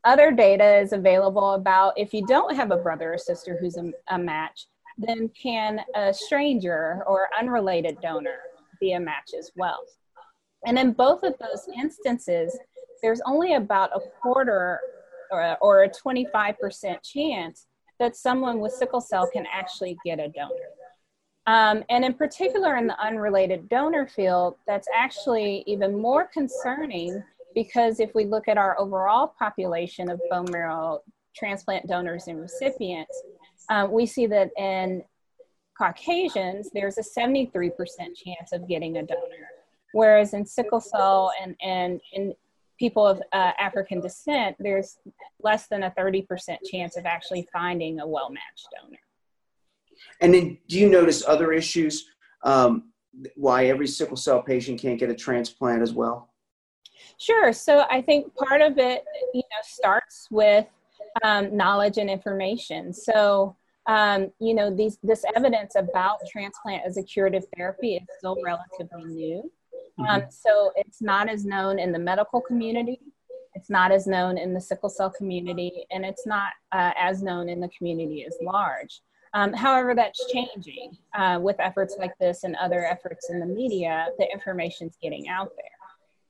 other 0.03 0.31
data 0.31 0.77
is 0.79 0.93
available 0.93 1.53
about 1.53 1.93
if 1.97 2.13
you 2.13 2.25
don't 2.27 2.55
have 2.55 2.71
a 2.71 2.77
brother 2.77 3.13
or 3.13 3.17
sister 3.17 3.57
who's 3.59 3.77
a, 3.77 3.91
a 4.09 4.17
match, 4.17 4.67
then 4.97 5.29
can 5.29 5.81
a 5.95 6.13
stranger 6.13 7.03
or 7.07 7.29
unrelated 7.39 7.97
donor 8.01 8.39
be 8.83 8.93
a 8.93 8.99
match 8.99 9.31
as 9.37 9.51
well? 9.55 9.79
And 10.65 10.77
in 10.77 10.91
both 10.91 11.23
of 11.23 11.35
those 11.39 11.67
instances, 11.77 12.57
there's 13.01 13.21
only 13.25 13.53
about 13.53 13.91
a 13.95 13.99
quarter 14.21 14.79
or, 15.61 15.83
a 15.83 15.89
25% 15.89 16.97
chance 17.03 17.65
that 17.99 18.15
someone 18.15 18.59
with 18.59 18.71
sickle 18.71 19.01
cell 19.01 19.27
can 19.31 19.45
actually 19.51 19.97
get 20.05 20.19
a 20.19 20.27
donor. 20.27 20.69
Um, 21.47 21.83
and 21.89 22.05
in 22.05 22.13
particular, 22.13 22.77
in 22.77 22.85
the 22.85 22.99
unrelated 22.99 23.67
donor 23.67 24.07
field, 24.07 24.57
that's 24.67 24.87
actually 24.95 25.63
even 25.65 25.99
more 25.99 26.29
concerning 26.31 27.23
because 27.55 27.99
if 27.99 28.13
we 28.13 28.25
look 28.25 28.47
at 28.47 28.57
our 28.57 28.79
overall 28.79 29.33
population 29.39 30.09
of 30.09 30.21
bone 30.29 30.45
marrow 30.51 30.99
transplant 31.35 31.87
donors 31.87 32.27
and 32.27 32.39
recipients, 32.39 33.23
um, 33.69 33.91
we 33.91 34.05
see 34.05 34.27
that 34.27 34.51
in 34.57 35.03
Caucasians, 35.77 36.69
there's 36.73 36.97
a 36.97 37.01
73% 37.01 37.71
chance 38.15 38.51
of 38.51 38.67
getting 38.67 38.97
a 38.97 39.03
donor, 39.03 39.49
whereas 39.93 40.33
in 40.33 40.45
sickle 40.45 40.79
cell 40.79 41.31
and, 41.41 41.55
and 41.61 41.99
in 42.13 42.33
people 42.77 43.05
of 43.05 43.21
uh, 43.31 43.51
African 43.59 44.01
descent, 44.01 44.55
there's 44.59 44.97
less 45.41 45.67
than 45.67 45.83
a 45.83 45.91
30% 45.91 46.57
chance 46.71 46.97
of 46.97 47.05
actually 47.05 47.47
finding 47.51 47.99
a 47.99 48.07
well 48.07 48.29
matched 48.29 48.67
donor. 48.75 48.99
And 50.21 50.33
then, 50.33 50.57
do 50.67 50.79
you 50.79 50.89
notice 50.89 51.23
other 51.25 51.53
issues 51.53 52.05
um, 52.43 52.91
why 53.35 53.67
every 53.67 53.87
sickle 53.87 54.17
cell 54.17 54.41
patient 54.41 54.79
can't 54.79 54.99
get 54.99 55.09
a 55.09 55.15
transplant 55.15 55.81
as 55.81 55.93
well? 55.93 56.33
Sure. 57.17 57.53
So 57.53 57.85
I 57.89 58.01
think 58.01 58.33
part 58.35 58.61
of 58.61 58.77
it, 58.77 59.03
you 59.33 59.41
know, 59.41 59.61
starts 59.63 60.27
with 60.31 60.65
um, 61.23 61.55
knowledge 61.55 61.97
and 61.97 62.09
information. 62.09 62.93
So 62.93 63.55
um, 63.85 64.31
you 64.39 64.53
know, 64.53 64.73
these 64.73 64.97
this 65.03 65.25
evidence 65.35 65.75
about 65.75 66.19
transplant 66.31 66.83
as 66.85 66.97
a 66.97 67.03
curative 67.03 67.43
therapy 67.55 67.95
is 67.95 68.03
still 68.17 68.37
relatively 68.43 69.05
new. 69.05 69.51
Um, 69.99 70.05
mm-hmm. 70.05 70.29
so 70.29 70.71
it's 70.75 71.01
not 71.01 71.29
as 71.29 71.45
known 71.45 71.79
in 71.79 71.91
the 71.91 71.99
medical 71.99 72.41
community. 72.41 72.99
It's 73.55 73.69
not 73.69 73.91
as 73.91 74.07
known 74.07 74.37
in 74.37 74.53
the 74.53 74.61
sickle 74.61 74.89
cell 74.89 75.11
community, 75.11 75.85
and 75.91 76.03
it's 76.03 76.25
not 76.25 76.53
uh, 76.71 76.91
as 76.97 77.21
known 77.21 77.49
in 77.49 77.59
the 77.59 77.69
community 77.77 78.25
as 78.25 78.35
large. 78.41 79.01
Um, 79.35 79.51
however, 79.51 79.95
that's 79.95 80.31
changing 80.31 80.97
uh, 81.15 81.39
with 81.41 81.59
efforts 81.59 81.95
like 81.99 82.17
this 82.19 82.43
and 82.43 82.55
other 82.55 82.85
efforts 82.85 83.29
in 83.29 83.39
the 83.39 83.45
media. 83.45 84.07
The 84.17 84.31
information's 84.31 84.97
getting 85.01 85.27
out 85.27 85.51
there. 85.57 85.65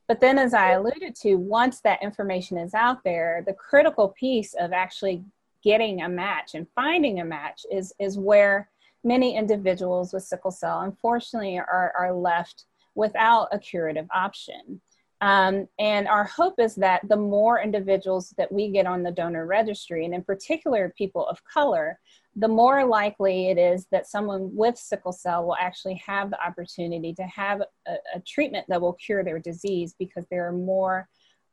But 0.08 0.20
then, 0.20 0.38
as 0.38 0.54
I 0.54 0.72
alluded 0.72 1.16
to, 1.22 1.36
once 1.36 1.80
that 1.82 2.04
information 2.04 2.58
is 2.58 2.74
out 2.74 3.04
there, 3.04 3.44
the 3.46 3.54
critical 3.54 4.10
piece 4.10 4.54
of 4.54 4.74
actually 4.74 5.24
getting 5.64 6.02
a 6.02 6.10
match 6.10 6.56
and 6.56 6.68
finding 6.76 7.20
a 7.20 7.26
match 7.26 7.66
is, 7.72 7.94
is 8.00 8.18
where 8.18 8.70
many 9.04 9.36
individuals 9.36 10.14
with 10.14 10.24
sickle 10.24 10.52
cell, 10.52 10.82
unfortunately, 10.82 11.58
are, 11.58 11.94
are 11.98 12.14
left 12.14 12.66
without 12.96 13.48
a 13.52 13.60
curative 13.60 14.08
option. 14.14 14.82
Um, 15.22 15.70
and 15.80 16.08
our 16.08 16.26
hope 16.26 16.56
is 16.60 16.76
that 16.76 17.08
the 17.08 17.16
more 17.16 17.62
individuals 17.62 18.34
that 18.38 18.52
we 18.52 18.70
get 18.70 18.86
on 18.86 19.04
the 19.04 19.12
donor 19.12 19.46
registry, 19.46 20.04
and 20.04 20.14
in 20.14 20.22
particular 20.22 20.94
people 20.98 21.26
of 21.28 21.44
color, 21.46 21.98
the 22.36 22.48
more 22.48 22.86
likely 22.86 23.50
it 23.50 23.58
is 23.58 23.86
that 23.92 24.08
someone 24.08 24.54
with 24.54 24.78
sickle 24.78 25.14
cell 25.14 25.46
will 25.46 25.56
actually 25.56 26.02
have 26.06 26.30
the 26.30 26.46
opportunity 26.46 27.14
to 27.14 27.24
have 27.24 27.62
a, 27.88 27.94
a 28.16 28.20
treatment 28.28 28.66
that 28.68 28.82
will 28.82 28.94
cure 28.94 29.24
their 29.24 29.40
disease 29.40 29.96
because 29.98 30.26
there 30.30 30.46
are 30.48 30.52
more 30.52 31.08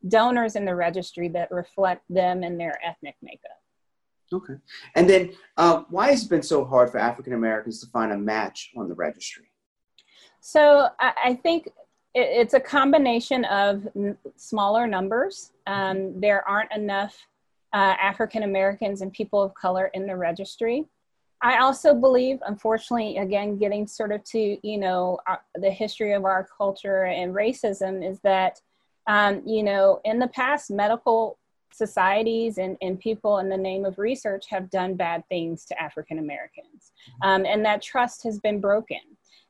donors 0.07 0.55
in 0.55 0.65
the 0.65 0.75
registry 0.75 1.29
that 1.29 1.51
reflect 1.51 2.03
them 2.09 2.43
and 2.43 2.59
their 2.59 2.77
ethnic 2.83 3.15
makeup. 3.21 3.60
Okay. 4.33 4.53
And 4.95 5.09
then 5.09 5.31
uh, 5.57 5.83
why 5.89 6.11
has 6.11 6.23
it 6.23 6.29
been 6.29 6.43
so 6.43 6.63
hard 6.63 6.89
for 6.89 6.97
African 6.97 7.33
Americans 7.33 7.81
to 7.81 7.87
find 7.87 8.11
a 8.11 8.17
match 8.17 8.71
on 8.77 8.87
the 8.87 8.95
registry? 8.95 9.51
So 10.39 10.87
I, 10.99 11.35
think 11.43 11.69
it's 12.15 12.55
a 12.55 12.59
combination 12.59 13.45
of 13.45 13.87
smaller 14.35 14.87
numbers. 14.87 15.51
Um, 15.67 16.19
there 16.19 16.47
aren't 16.47 16.73
enough 16.73 17.15
uh, 17.73 17.95
African 18.01 18.43
Americans 18.43 19.01
and 19.01 19.13
people 19.13 19.41
of 19.41 19.53
color 19.53 19.91
in 19.93 20.07
the 20.07 20.15
registry. 20.15 20.85
I 21.43 21.59
also 21.59 21.93
believe, 21.93 22.39
unfortunately, 22.45 23.17
again, 23.17 23.57
getting 23.57 23.87
sort 23.87 24.11
of 24.11 24.23
to, 24.25 24.57
you 24.67 24.77
know, 24.77 25.19
the 25.55 25.71
history 25.71 26.13
of 26.13 26.25
our 26.25 26.47
culture 26.55 27.05
and 27.05 27.33
racism 27.33 28.07
is 28.07 28.19
that, 28.21 28.59
um, 29.07 29.41
you 29.45 29.63
know, 29.63 30.01
in 30.05 30.19
the 30.19 30.27
past, 30.27 30.69
medical 30.69 31.39
societies 31.73 32.57
and, 32.57 32.77
and 32.81 32.99
people 32.99 33.39
in 33.39 33.49
the 33.49 33.57
name 33.57 33.85
of 33.85 33.97
research 33.97 34.45
have 34.49 34.69
done 34.69 34.95
bad 34.95 35.23
things 35.29 35.65
to 35.65 35.81
African 35.81 36.19
Americans. 36.19 36.91
Mm-hmm. 37.23 37.29
Um, 37.29 37.45
and 37.45 37.65
that 37.65 37.81
trust 37.81 38.23
has 38.23 38.39
been 38.39 38.59
broken. 38.59 38.99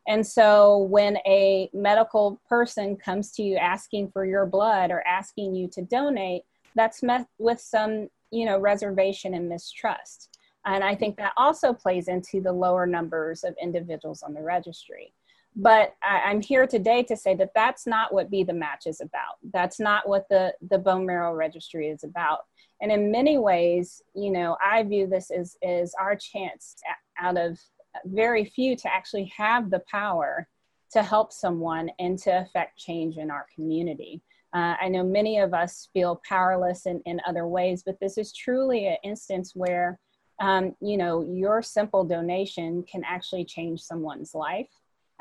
And 0.08 0.26
so 0.26 0.80
when 0.90 1.18
a 1.28 1.70
medical 1.74 2.42
person 2.50 2.96
comes 2.96 3.32
to 3.34 3.44
you 3.44 3.58
asking 3.58 4.12
for 4.12 4.26
your 4.26 4.46
blood 4.46 4.90
or 4.90 5.06
asking 5.08 5.54
you 5.56 5.68
to 5.74 5.82
donate, 5.84 6.44
that's 6.76 7.04
met 7.04 7.28
with 7.38 7.60
some, 7.60 8.10
you 8.32 8.46
know, 8.46 8.60
reservation 8.60 9.34
and 9.34 9.48
mistrust. 9.48 10.30
And 10.66 10.84
I 10.84 10.96
think 10.96 11.18
that 11.18 11.34
also 11.38 11.74
plays 11.74 12.08
into 12.08 12.42
the 12.42 12.52
lower 12.52 12.86
numbers 12.86 13.44
of 13.44 13.56
individuals 13.62 14.24
on 14.24 14.34
the 14.34 14.42
registry. 14.42 15.14
But 15.56 15.96
I, 16.02 16.32
am 16.32 16.42
here 16.42 16.66
today 16.66 17.04
to 17.04 17.18
say 17.18 17.36
that 17.36 17.52
that's 17.54 17.86
not 17.86 18.14
what 18.14 18.32
Be 18.32 18.44
the 18.44 18.54
Match 18.54 18.88
is 18.88 19.02
about. 19.02 19.36
That's 19.52 19.80
not 19.80 20.08
what 20.08 20.28
the, 20.30 20.54
the 20.70 20.78
bone 20.78 21.06
marrow 21.06 21.34
registry 21.34 21.90
is 21.90 22.04
about. 22.04 22.40
And 22.82 22.92
in 22.92 23.12
many 23.12 23.38
ways, 23.38 24.02
you 24.16 24.32
know, 24.32 24.58
I 24.64 24.84
view 24.84 25.08
this 25.08 25.30
as, 25.30 25.58
as 25.62 25.94
our 26.00 26.16
chance 26.16 26.76
out 27.20 27.38
of 27.38 27.60
very 28.06 28.46
few 28.46 28.76
to 28.78 28.94
actually 28.94 29.32
have 29.36 29.70
the 29.70 29.84
power 29.92 30.48
to 30.92 31.04
help 31.04 31.32
someone 31.32 31.90
and 32.00 32.18
to 32.20 32.42
affect 32.42 32.78
change 32.78 33.18
in 33.18 33.30
our 33.30 33.46
community. 33.54 34.22
Uh, 34.54 34.76
I 34.82 34.90
know 34.90 35.04
many 35.04 35.40
of 35.40 35.54
us 35.54 35.90
feel 35.94 36.22
powerless 36.28 36.86
in, 36.86 37.02
in 37.06 37.22
other 37.26 37.48
ways, 37.48 37.84
but 37.86 38.00
this 38.02 38.18
is 38.18 38.34
truly 38.34 38.88
an 38.88 38.98
instance 39.04 39.54
where, 39.56 40.00
um, 40.42 40.76
you 40.82 40.98
know, 40.98 41.24
your 41.24 41.62
simple 41.62 42.04
donation 42.04 42.84
can 42.84 43.04
actually 43.06 43.46
change 43.46 43.82
someone's 43.82 44.34
life. 44.34 44.68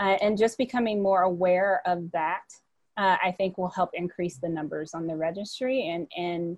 Uh, 0.01 0.17
and 0.23 0.39
just 0.39 0.57
becoming 0.57 1.03
more 1.03 1.23
aware 1.23 1.83
of 1.85 2.11
that, 2.13 2.45
uh, 2.97 3.17
I 3.23 3.35
think 3.37 3.59
will 3.59 3.69
help 3.69 3.91
increase 3.93 4.39
the 4.39 4.49
numbers 4.49 4.95
on 4.95 5.07
the 5.07 5.15
registry 5.15 5.89
and, 5.89 6.09
and 6.17 6.57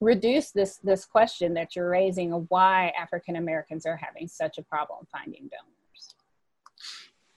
reduce 0.00 0.50
this, 0.50 0.76
this 0.76 1.06
question 1.06 1.54
that 1.54 1.74
you're 1.74 1.88
raising 1.88 2.34
of 2.34 2.44
why 2.50 2.92
African 2.98 3.36
Americans 3.36 3.86
are 3.86 3.96
having 3.96 4.28
such 4.28 4.58
a 4.58 4.62
problem 4.62 5.06
finding 5.10 5.48
donors. 5.48 6.14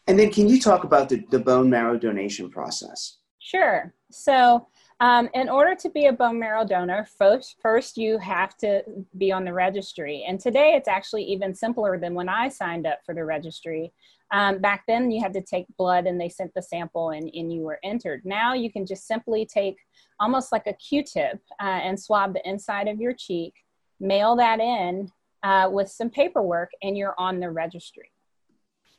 And 0.08 0.20
then 0.20 0.32
can 0.32 0.50
you 0.50 0.60
talk 0.60 0.84
about 0.84 1.08
the, 1.08 1.24
the 1.32 1.40
bone 1.40 1.70
marrow 1.70 1.98
donation 1.98 2.50
process? 2.50 3.20
Sure. 3.40 3.94
So 4.12 4.68
um, 5.02 5.30
in 5.34 5.50
order 5.50 5.76
to 5.76 5.90
be 5.90 6.06
a 6.06 6.14
bone 6.14 6.40
marrow 6.40 6.66
donor, 6.66 7.06
first, 7.18 7.58
first 7.62 7.98
you 7.98 8.18
have 8.18 8.56
to 8.58 8.82
be 9.18 9.32
on 9.32 9.44
the 9.44 9.54
registry. 9.54 10.26
And 10.28 10.40
today 10.40 10.76
it's 10.76 10.88
actually 10.88 11.24
even 11.24 11.54
simpler 11.54 12.00
than 12.00 12.14
when 12.14 12.30
I 12.30 12.48
signed 12.48 12.88
up 12.88 13.00
for 13.06 13.14
the 13.14 13.26
registry. 13.26 13.92
Um, 14.32 14.60
back 14.60 14.86
then, 14.88 15.12
you 15.12 15.22
had 15.22 15.34
to 15.34 15.42
take 15.42 15.66
blood 15.78 16.08
and 16.08 16.20
they 16.20 16.30
sent 16.30 16.54
the 16.54 16.62
sample 16.62 17.10
and, 17.10 17.30
and 17.34 17.52
you 17.52 17.62
were 17.62 17.80
entered. 17.84 18.22
Now 18.24 18.54
you 18.54 18.72
can 18.72 18.86
just 18.86 19.06
simply 19.06 19.46
take 19.46 19.78
almost 20.20 20.52
like 20.52 20.66
a 20.66 20.74
Q 20.74 21.04
tip 21.04 21.42
uh, 21.62 21.64
and 21.84 22.00
swab 22.00 22.34
the 22.34 22.48
inside 22.50 22.88
of 22.88 23.02
your 23.02 23.14
cheek, 23.14 23.54
mail 24.00 24.36
that 24.38 24.60
in 24.62 25.12
uh, 25.44 25.70
with 25.72 25.90
some 25.90 26.10
paperwork, 26.10 26.72
and 26.82 26.98
you're 26.98 27.16
on 27.18 27.40
the 27.40 27.52
registry. 27.52 28.12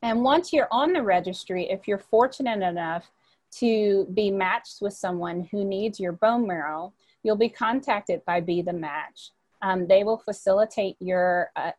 And 0.03 0.23
once 0.23 0.53
you're 0.53 0.69
on 0.71 0.93
the 0.93 1.03
registry, 1.03 1.71
if 1.71 1.89
you're 1.89 1.99
fortunate 1.99 2.63
enough 2.63 3.11
to 3.61 4.07
be 4.15 4.31
matched 4.31 4.79
with 4.81 4.95
someone 4.95 5.49
who 5.51 5.65
needs 5.65 5.99
your 5.99 6.13
bone 6.13 6.47
marrow, 6.47 6.93
you'll 7.23 7.37
be 7.37 7.49
contacted 7.49 8.25
by 8.27 8.41
Be 8.41 8.63
the 8.63 8.73
Match. 8.73 9.31
Um, 9.63 9.87
they 9.87 10.05
will 10.05 10.19
facilitate 10.19 10.97
your 11.01 11.51
uh, 11.57 11.73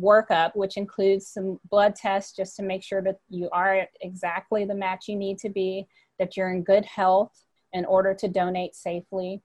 workup, 0.00 0.54
which 0.54 0.76
includes 0.76 1.26
some 1.26 1.58
blood 1.70 1.94
tests 1.94 2.34
just 2.34 2.56
to 2.56 2.62
make 2.62 2.82
sure 2.82 3.02
that 3.02 3.18
you 3.28 3.48
are 3.50 3.86
exactly 4.00 4.64
the 4.64 4.74
match 4.74 5.08
you 5.08 5.16
need 5.16 5.38
to 5.38 5.48
be, 5.48 5.86
that 6.18 6.36
you're 6.36 6.52
in 6.52 6.62
good 6.62 6.84
health 6.84 7.44
in 7.72 7.84
order 7.84 8.14
to 8.14 8.28
donate 8.28 8.74
safely. 8.74 9.42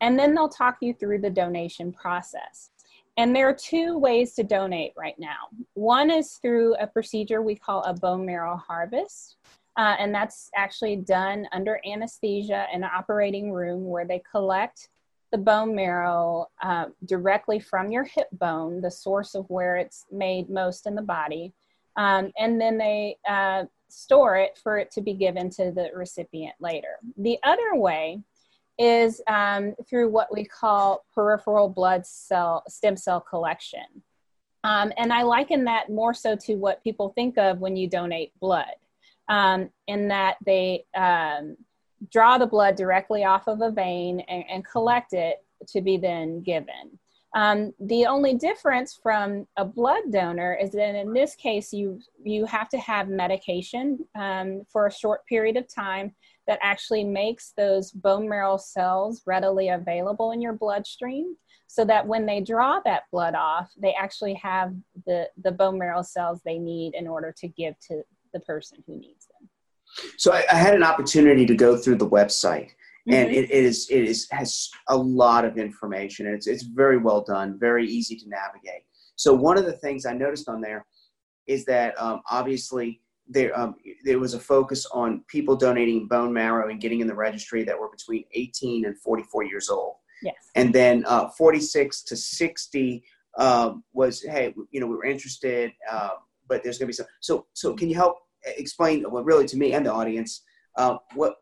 And 0.00 0.18
then 0.18 0.34
they'll 0.34 0.48
talk 0.48 0.78
you 0.80 0.94
through 0.94 1.20
the 1.20 1.30
donation 1.30 1.92
process. 1.92 2.70
And 3.16 3.34
there 3.34 3.48
are 3.48 3.54
two 3.54 3.96
ways 3.96 4.34
to 4.34 4.42
donate 4.42 4.92
right 4.96 5.18
now. 5.18 5.48
One 5.74 6.10
is 6.10 6.32
through 6.32 6.74
a 6.76 6.86
procedure 6.86 7.42
we 7.42 7.54
call 7.54 7.82
a 7.82 7.94
bone 7.94 8.26
marrow 8.26 8.56
harvest. 8.56 9.36
Uh, 9.76 9.96
and 9.98 10.14
that's 10.14 10.50
actually 10.54 10.96
done 10.96 11.48
under 11.52 11.80
anesthesia 11.84 12.66
in 12.72 12.84
an 12.84 12.90
operating 12.94 13.50
room 13.50 13.86
where 13.86 14.06
they 14.06 14.22
collect 14.30 14.88
the 15.32 15.38
bone 15.38 15.74
marrow 15.74 16.46
uh, 16.62 16.86
directly 17.06 17.58
from 17.58 17.90
your 17.90 18.04
hip 18.04 18.28
bone, 18.32 18.80
the 18.80 18.90
source 18.90 19.34
of 19.34 19.44
where 19.50 19.76
it's 19.76 20.06
made 20.12 20.48
most 20.48 20.86
in 20.86 20.94
the 20.94 21.02
body. 21.02 21.52
Um, 21.96 22.30
and 22.38 22.60
then 22.60 22.78
they 22.78 23.16
uh, 23.28 23.64
store 23.88 24.36
it 24.36 24.58
for 24.62 24.78
it 24.78 24.92
to 24.92 25.00
be 25.00 25.14
given 25.14 25.50
to 25.50 25.72
the 25.72 25.90
recipient 25.92 26.54
later. 26.60 26.98
The 27.16 27.38
other 27.42 27.74
way 27.74 28.20
is 28.78 29.20
um, 29.28 29.74
through 29.88 30.10
what 30.10 30.32
we 30.32 30.44
call 30.44 31.04
peripheral 31.14 31.68
blood 31.68 32.06
cell 32.06 32.62
stem 32.68 32.96
cell 32.96 33.20
collection. 33.20 34.02
Um, 34.64 34.92
and 34.96 35.12
I 35.12 35.22
liken 35.22 35.64
that 35.64 35.90
more 35.90 36.14
so 36.14 36.36
to 36.36 36.54
what 36.54 36.82
people 36.82 37.10
think 37.10 37.38
of 37.38 37.58
when 37.58 37.76
you 37.76 37.88
donate 37.88 38.32
blood, 38.40 38.74
um, 39.28 39.70
in 39.86 40.08
that 40.08 40.36
they 40.44 40.84
um, 40.96 41.56
draw 42.12 42.38
the 42.38 42.46
blood 42.46 42.76
directly 42.76 43.24
off 43.24 43.48
of 43.48 43.60
a 43.60 43.70
vein 43.70 44.20
and, 44.20 44.44
and 44.48 44.66
collect 44.66 45.12
it 45.12 45.38
to 45.68 45.80
be 45.80 45.96
then 45.96 46.42
given. 46.42 46.98
Um, 47.34 47.72
the 47.80 48.06
only 48.06 48.34
difference 48.34 48.98
from 49.02 49.48
a 49.56 49.64
blood 49.64 50.04
donor 50.12 50.54
is 50.54 50.70
that 50.72 50.94
in 50.94 51.12
this 51.12 51.34
case, 51.34 51.72
you, 51.72 52.00
you 52.22 52.46
have 52.46 52.68
to 52.68 52.78
have 52.78 53.08
medication 53.08 53.98
um, 54.14 54.62
for 54.70 54.86
a 54.86 54.92
short 54.92 55.26
period 55.26 55.56
of 55.56 55.72
time 55.72 56.14
that 56.46 56.60
actually 56.62 57.02
makes 57.02 57.52
those 57.56 57.90
bone 57.90 58.28
marrow 58.28 58.56
cells 58.56 59.22
readily 59.26 59.70
available 59.70 60.30
in 60.30 60.40
your 60.40 60.52
bloodstream 60.52 61.36
so 61.66 61.84
that 61.84 62.06
when 62.06 62.24
they 62.24 62.40
draw 62.40 62.78
that 62.84 63.04
blood 63.10 63.34
off, 63.34 63.72
they 63.80 63.94
actually 63.94 64.34
have 64.34 64.72
the, 65.06 65.28
the 65.42 65.50
bone 65.50 65.78
marrow 65.78 66.02
cells 66.02 66.40
they 66.44 66.58
need 66.58 66.94
in 66.94 67.08
order 67.08 67.34
to 67.36 67.48
give 67.48 67.74
to 67.80 68.02
the 68.34 68.40
person 68.40 68.84
who 68.86 68.98
needs 68.98 69.26
them. 69.26 69.48
So 70.18 70.32
I, 70.32 70.44
I 70.50 70.56
had 70.56 70.74
an 70.74 70.82
opportunity 70.82 71.46
to 71.46 71.54
go 71.54 71.76
through 71.76 71.96
the 71.96 72.08
website. 72.08 72.70
Mm-hmm. 73.08 73.14
And 73.14 73.30
it 73.30 73.50
is 73.50 73.86
it 73.90 74.04
is 74.04 74.26
has 74.30 74.70
a 74.88 74.96
lot 74.96 75.44
of 75.44 75.58
information 75.58 76.26
and 76.26 76.34
it's 76.34 76.46
it's 76.46 76.62
very 76.62 76.96
well 76.96 77.22
done, 77.22 77.58
very 77.58 77.86
easy 77.86 78.16
to 78.16 78.28
navigate. 78.28 78.84
So 79.16 79.34
one 79.34 79.58
of 79.58 79.66
the 79.66 79.74
things 79.74 80.06
I 80.06 80.14
noticed 80.14 80.48
on 80.48 80.62
there 80.62 80.86
is 81.46 81.66
that 81.66 82.00
um, 82.00 82.22
obviously 82.30 83.02
there 83.28 83.58
um, 83.58 83.74
there 84.04 84.18
was 84.18 84.32
a 84.32 84.40
focus 84.40 84.86
on 84.86 85.22
people 85.28 85.54
donating 85.54 86.08
bone 86.08 86.32
marrow 86.32 86.70
and 86.70 86.80
getting 86.80 87.00
in 87.00 87.06
the 87.06 87.14
registry 87.14 87.62
that 87.64 87.78
were 87.78 87.90
between 87.90 88.24
18 88.32 88.86
and 88.86 88.98
44 88.98 89.44
years 89.44 89.68
old. 89.68 89.96
Yes. 90.22 90.34
And 90.54 90.74
then 90.74 91.04
uh, 91.06 91.28
46 91.28 92.02
to 92.04 92.16
60 92.16 93.04
um, 93.36 93.84
was 93.92 94.22
hey 94.22 94.54
you 94.70 94.80
know 94.80 94.86
we 94.86 94.96
were 94.96 95.04
interested, 95.04 95.72
uh, 95.90 96.10
but 96.48 96.62
there's 96.62 96.78
going 96.78 96.86
to 96.86 96.90
be 96.90 96.94
some. 96.94 97.06
So 97.20 97.46
so 97.52 97.74
can 97.74 97.90
you 97.90 97.96
help 97.96 98.16
explain 98.46 99.04
well 99.10 99.24
really 99.24 99.46
to 99.46 99.56
me 99.56 99.72
and 99.72 99.86
the 99.86 99.92
audience 99.92 100.42
uh, 100.76 100.96
what 101.14 101.36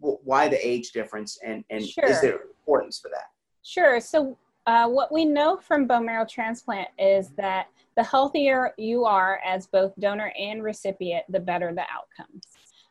why 0.00 0.48
the 0.48 0.66
age 0.66 0.92
difference 0.92 1.38
and 1.44 1.64
and 1.70 1.86
sure. 1.86 2.04
is 2.04 2.20
there 2.20 2.40
importance 2.60 2.98
for 2.98 3.08
that? 3.08 3.26
Sure. 3.62 4.00
So 4.00 4.36
uh, 4.66 4.88
what 4.88 5.12
we 5.12 5.24
know 5.24 5.56
from 5.56 5.86
bone 5.86 6.06
marrow 6.06 6.26
transplant 6.26 6.88
is 6.98 7.30
that 7.30 7.68
the 7.96 8.04
healthier 8.04 8.72
you 8.78 9.04
are 9.04 9.40
as 9.44 9.66
both 9.66 9.92
donor 9.98 10.32
and 10.38 10.62
recipient, 10.62 11.24
the 11.28 11.40
better 11.40 11.74
the 11.74 11.82
outcomes. 11.82 12.44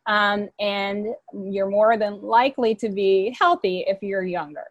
Um, 0.05 0.49
and 0.59 1.07
you're 1.33 1.69
more 1.69 1.97
than 1.97 2.21
likely 2.21 2.73
to 2.75 2.89
be 2.89 3.35
healthy 3.39 3.85
if 3.87 4.01
you're 4.01 4.23
younger. 4.23 4.65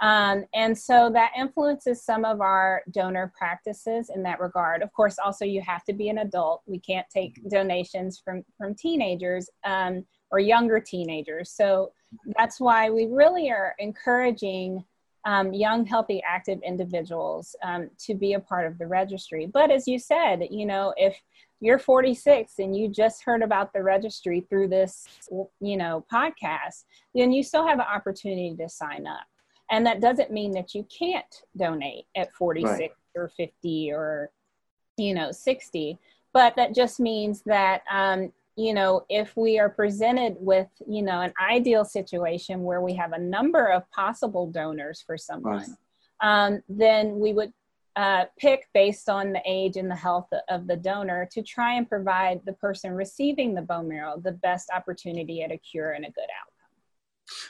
Um, 0.00 0.44
and 0.54 0.76
so 0.76 1.10
that 1.14 1.32
influences 1.38 2.04
some 2.04 2.24
of 2.24 2.40
our 2.40 2.82
donor 2.90 3.32
practices 3.36 4.10
in 4.14 4.22
that 4.24 4.40
regard. 4.40 4.82
Of 4.82 4.92
course, 4.92 5.18
also 5.18 5.44
you 5.44 5.62
have 5.62 5.84
to 5.84 5.92
be 5.92 6.08
an 6.08 6.18
adult. 6.18 6.62
We 6.66 6.78
can't 6.78 7.06
take 7.08 7.40
donations 7.48 8.20
from, 8.22 8.44
from 8.58 8.74
teenagers 8.74 9.48
um, 9.64 10.04
or 10.30 10.38
younger 10.38 10.80
teenagers. 10.80 11.50
So 11.50 11.92
that's 12.36 12.60
why 12.60 12.90
we 12.90 13.06
really 13.06 13.50
are 13.50 13.74
encouraging 13.78 14.84
um, 15.24 15.52
young, 15.52 15.84
healthy, 15.84 16.22
active 16.26 16.60
individuals 16.64 17.56
um, 17.64 17.90
to 17.98 18.14
be 18.14 18.34
a 18.34 18.40
part 18.40 18.66
of 18.66 18.78
the 18.78 18.86
registry. 18.86 19.46
But 19.46 19.72
as 19.72 19.88
you 19.88 19.98
said, 19.98 20.46
you 20.50 20.66
know, 20.66 20.94
if 20.96 21.20
you're 21.60 21.80
46 21.80 22.58
and 22.58 22.76
you 22.76 22.88
just 22.88 23.24
heard 23.24 23.42
about 23.42 23.72
the 23.72 23.82
registry 23.82 24.42
through 24.48 24.68
this, 24.68 25.04
you 25.60 25.76
know, 25.76 26.04
podcast, 26.12 26.84
then 27.14 27.32
you 27.32 27.42
still 27.42 27.66
have 27.66 27.78
an 27.78 27.86
opportunity 27.92 28.54
to 28.56 28.68
sign 28.68 29.06
up. 29.06 29.26
And 29.70 29.84
that 29.86 30.00
doesn't 30.00 30.30
mean 30.30 30.52
that 30.52 30.74
you 30.74 30.86
can't 30.96 31.42
donate 31.56 32.06
at 32.16 32.32
46 32.34 32.78
right. 32.78 32.90
or 33.14 33.30
50 33.36 33.92
or, 33.92 34.30
you 34.96 35.14
know, 35.14 35.32
60. 35.32 35.98
But 36.32 36.54
that 36.56 36.74
just 36.74 37.00
means 37.00 37.42
that, 37.46 37.82
um, 37.90 38.32
you 38.56 38.74
know, 38.74 39.04
if 39.08 39.36
we 39.36 39.58
are 39.58 39.68
presented 39.68 40.36
with, 40.38 40.68
you 40.86 41.02
know, 41.02 41.20
an 41.20 41.32
ideal 41.40 41.84
situation 41.84 42.62
where 42.62 42.80
we 42.80 42.94
have 42.94 43.12
a 43.12 43.18
number 43.18 43.66
of 43.66 43.90
possible 43.90 44.50
donors 44.50 45.02
for 45.04 45.18
someone, 45.18 45.64
right. 46.22 46.46
um, 46.46 46.62
then 46.68 47.18
we 47.18 47.32
would 47.32 47.52
uh, 47.96 48.26
pick 48.38 48.68
based 48.74 49.08
on 49.08 49.32
the 49.32 49.40
age 49.46 49.76
and 49.76 49.90
the 49.90 49.96
health 49.96 50.28
of 50.50 50.66
the 50.66 50.76
donor 50.76 51.26
to 51.32 51.42
try 51.42 51.74
and 51.74 51.88
provide 51.88 52.40
the 52.44 52.52
person 52.52 52.92
receiving 52.92 53.54
the 53.54 53.62
bone 53.62 53.88
marrow 53.88 54.20
the 54.22 54.32
best 54.32 54.68
opportunity 54.74 55.42
at 55.42 55.50
a 55.50 55.56
cure 55.56 55.92
and 55.92 56.04
a 56.04 56.10
good 56.10 56.28
outcome. 56.38 56.55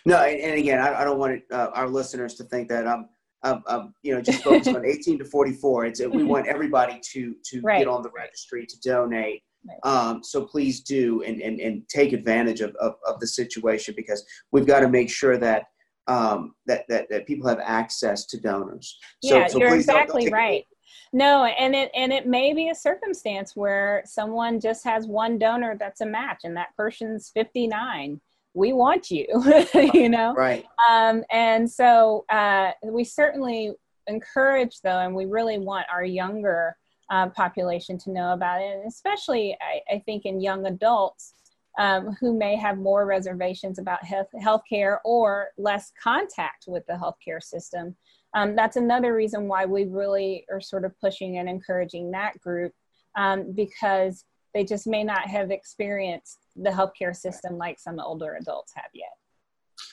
No, 0.05 0.17
and, 0.17 0.41
and 0.41 0.59
again, 0.59 0.79
I, 0.79 1.03
I 1.03 1.05
don't 1.05 1.19
want 1.19 1.33
it, 1.35 1.43
uh, 1.51 1.71
our 1.75 1.89
listeners 1.89 2.35
to 2.35 2.45
think 2.45 2.69
that 2.69 2.87
I'm, 2.87 3.09
I'm, 3.43 3.63
I'm 3.67 3.95
you 4.03 4.15
know, 4.15 4.21
just 4.21 4.43
focused 4.43 4.69
on 4.69 4.85
18 4.87 5.19
to 5.19 5.25
44. 5.25 5.87
It's 5.87 6.01
we 6.01 6.25
want 6.25 6.47
everybody 6.47 7.01
to 7.13 7.35
to 7.45 7.61
right. 7.61 7.79
get 7.79 7.89
on 7.89 8.03
the 8.03 8.11
registry 8.11 8.67
to 8.67 8.81
donate. 8.81 9.43
Right. 9.69 9.91
Um, 9.91 10.23
so 10.23 10.45
please 10.45 10.81
do 10.81 11.23
and, 11.23 11.41
and, 11.41 11.61
and 11.61 11.89
take 11.89 12.13
advantage 12.13 12.61
of, 12.61 12.75
of, 12.77 12.95
of 13.07 13.19
the 13.19 13.27
situation 13.27 13.95
because 13.97 14.25
we've 14.53 14.67
got 14.67 14.81
to 14.81 14.89
make 14.89 15.11
sure 15.11 15.39
that 15.39 15.65
um, 16.09 16.55
that, 16.67 16.85
that 16.89 17.09
that 17.11 17.27
people 17.27 17.49
have 17.49 17.59
access 17.61 18.27
to 18.27 18.41
donors. 18.41 18.99
So, 19.25 19.39
yeah, 19.39 19.47
so 19.49 19.59
you're 19.59 19.75
exactly 19.75 20.23
don't, 20.23 20.31
don't 20.31 20.39
right. 20.39 20.65
No, 21.13 21.45
and 21.45 21.75
it 21.75 21.91
and 21.95 22.13
it 22.13 22.27
may 22.27 22.53
be 22.53 22.69
a 22.69 22.75
circumstance 22.75 23.57
where 23.57 24.03
someone 24.07 24.61
just 24.61 24.85
has 24.85 25.07
one 25.07 25.39
donor 25.39 25.77
that's 25.79 26.01
a 26.01 26.07
match, 26.07 26.43
and 26.45 26.57
that 26.57 26.77
person's 26.77 27.31
59 27.35 28.21
we 28.57 28.73
want 28.73 29.11
you 29.11 29.27
you 29.95 30.09
know? 30.09 30.35
right. 30.35 30.65
Um, 30.89 31.23
and 31.31 31.71
so 31.71 32.25
uh, 32.31 32.73
we 32.83 33.05
certainly 33.05 33.73
encourage 34.07 34.81
though 34.81 35.01
and 35.01 35.15
we 35.15 35.27
really 35.27 35.59
want 35.59 35.87
our 35.93 36.05
younger 36.05 36.77
uh, 37.11 37.29
population 37.29 37.99
to 37.99 38.11
know 38.11 38.33
about 38.33 38.61
it 38.61 38.77
and 38.77 38.87
especially 38.87 39.57
I, 39.61 39.95
I 39.95 39.99
think 40.01 40.25
in 40.25 40.41
young 40.41 40.67
adults 40.67 41.35
um, 41.79 42.17
who 42.21 42.37
may 42.37 42.57
have 42.57 42.79
more 42.79 43.05
reservations 43.05 43.79
about 43.79 44.03
health 44.03 44.29
healthcare 44.43 44.99
or 45.05 45.49
less 45.59 45.93
contact 46.03 46.65
with 46.67 46.87
the 46.87 46.95
healthcare 46.95 47.43
system. 47.43 47.95
Um, 48.35 48.57
that's 48.57 48.77
another 48.77 49.15
reason 49.15 49.49
why 49.49 49.67
we 49.67 49.85
really 49.85 50.47
are 50.51 50.61
sort 50.61 50.85
of 50.85 50.99
pushing 51.01 51.39
and 51.39 51.49
encouraging 51.49 52.11
that 52.13 52.41
group 52.41 52.73
um, 53.17 53.53
because 53.53 54.25
they 54.57 54.65
just 54.65 54.87
may 54.87 55.05
not 55.05 55.29
have 55.29 55.51
experienced 55.51 56.39
the 56.57 56.71
healthcare 56.71 57.15
system 57.15 57.59
like 57.59 57.79
some 57.79 58.01
older 58.01 58.39
adults 58.41 58.73
have 58.75 58.91
yet. 58.95 59.13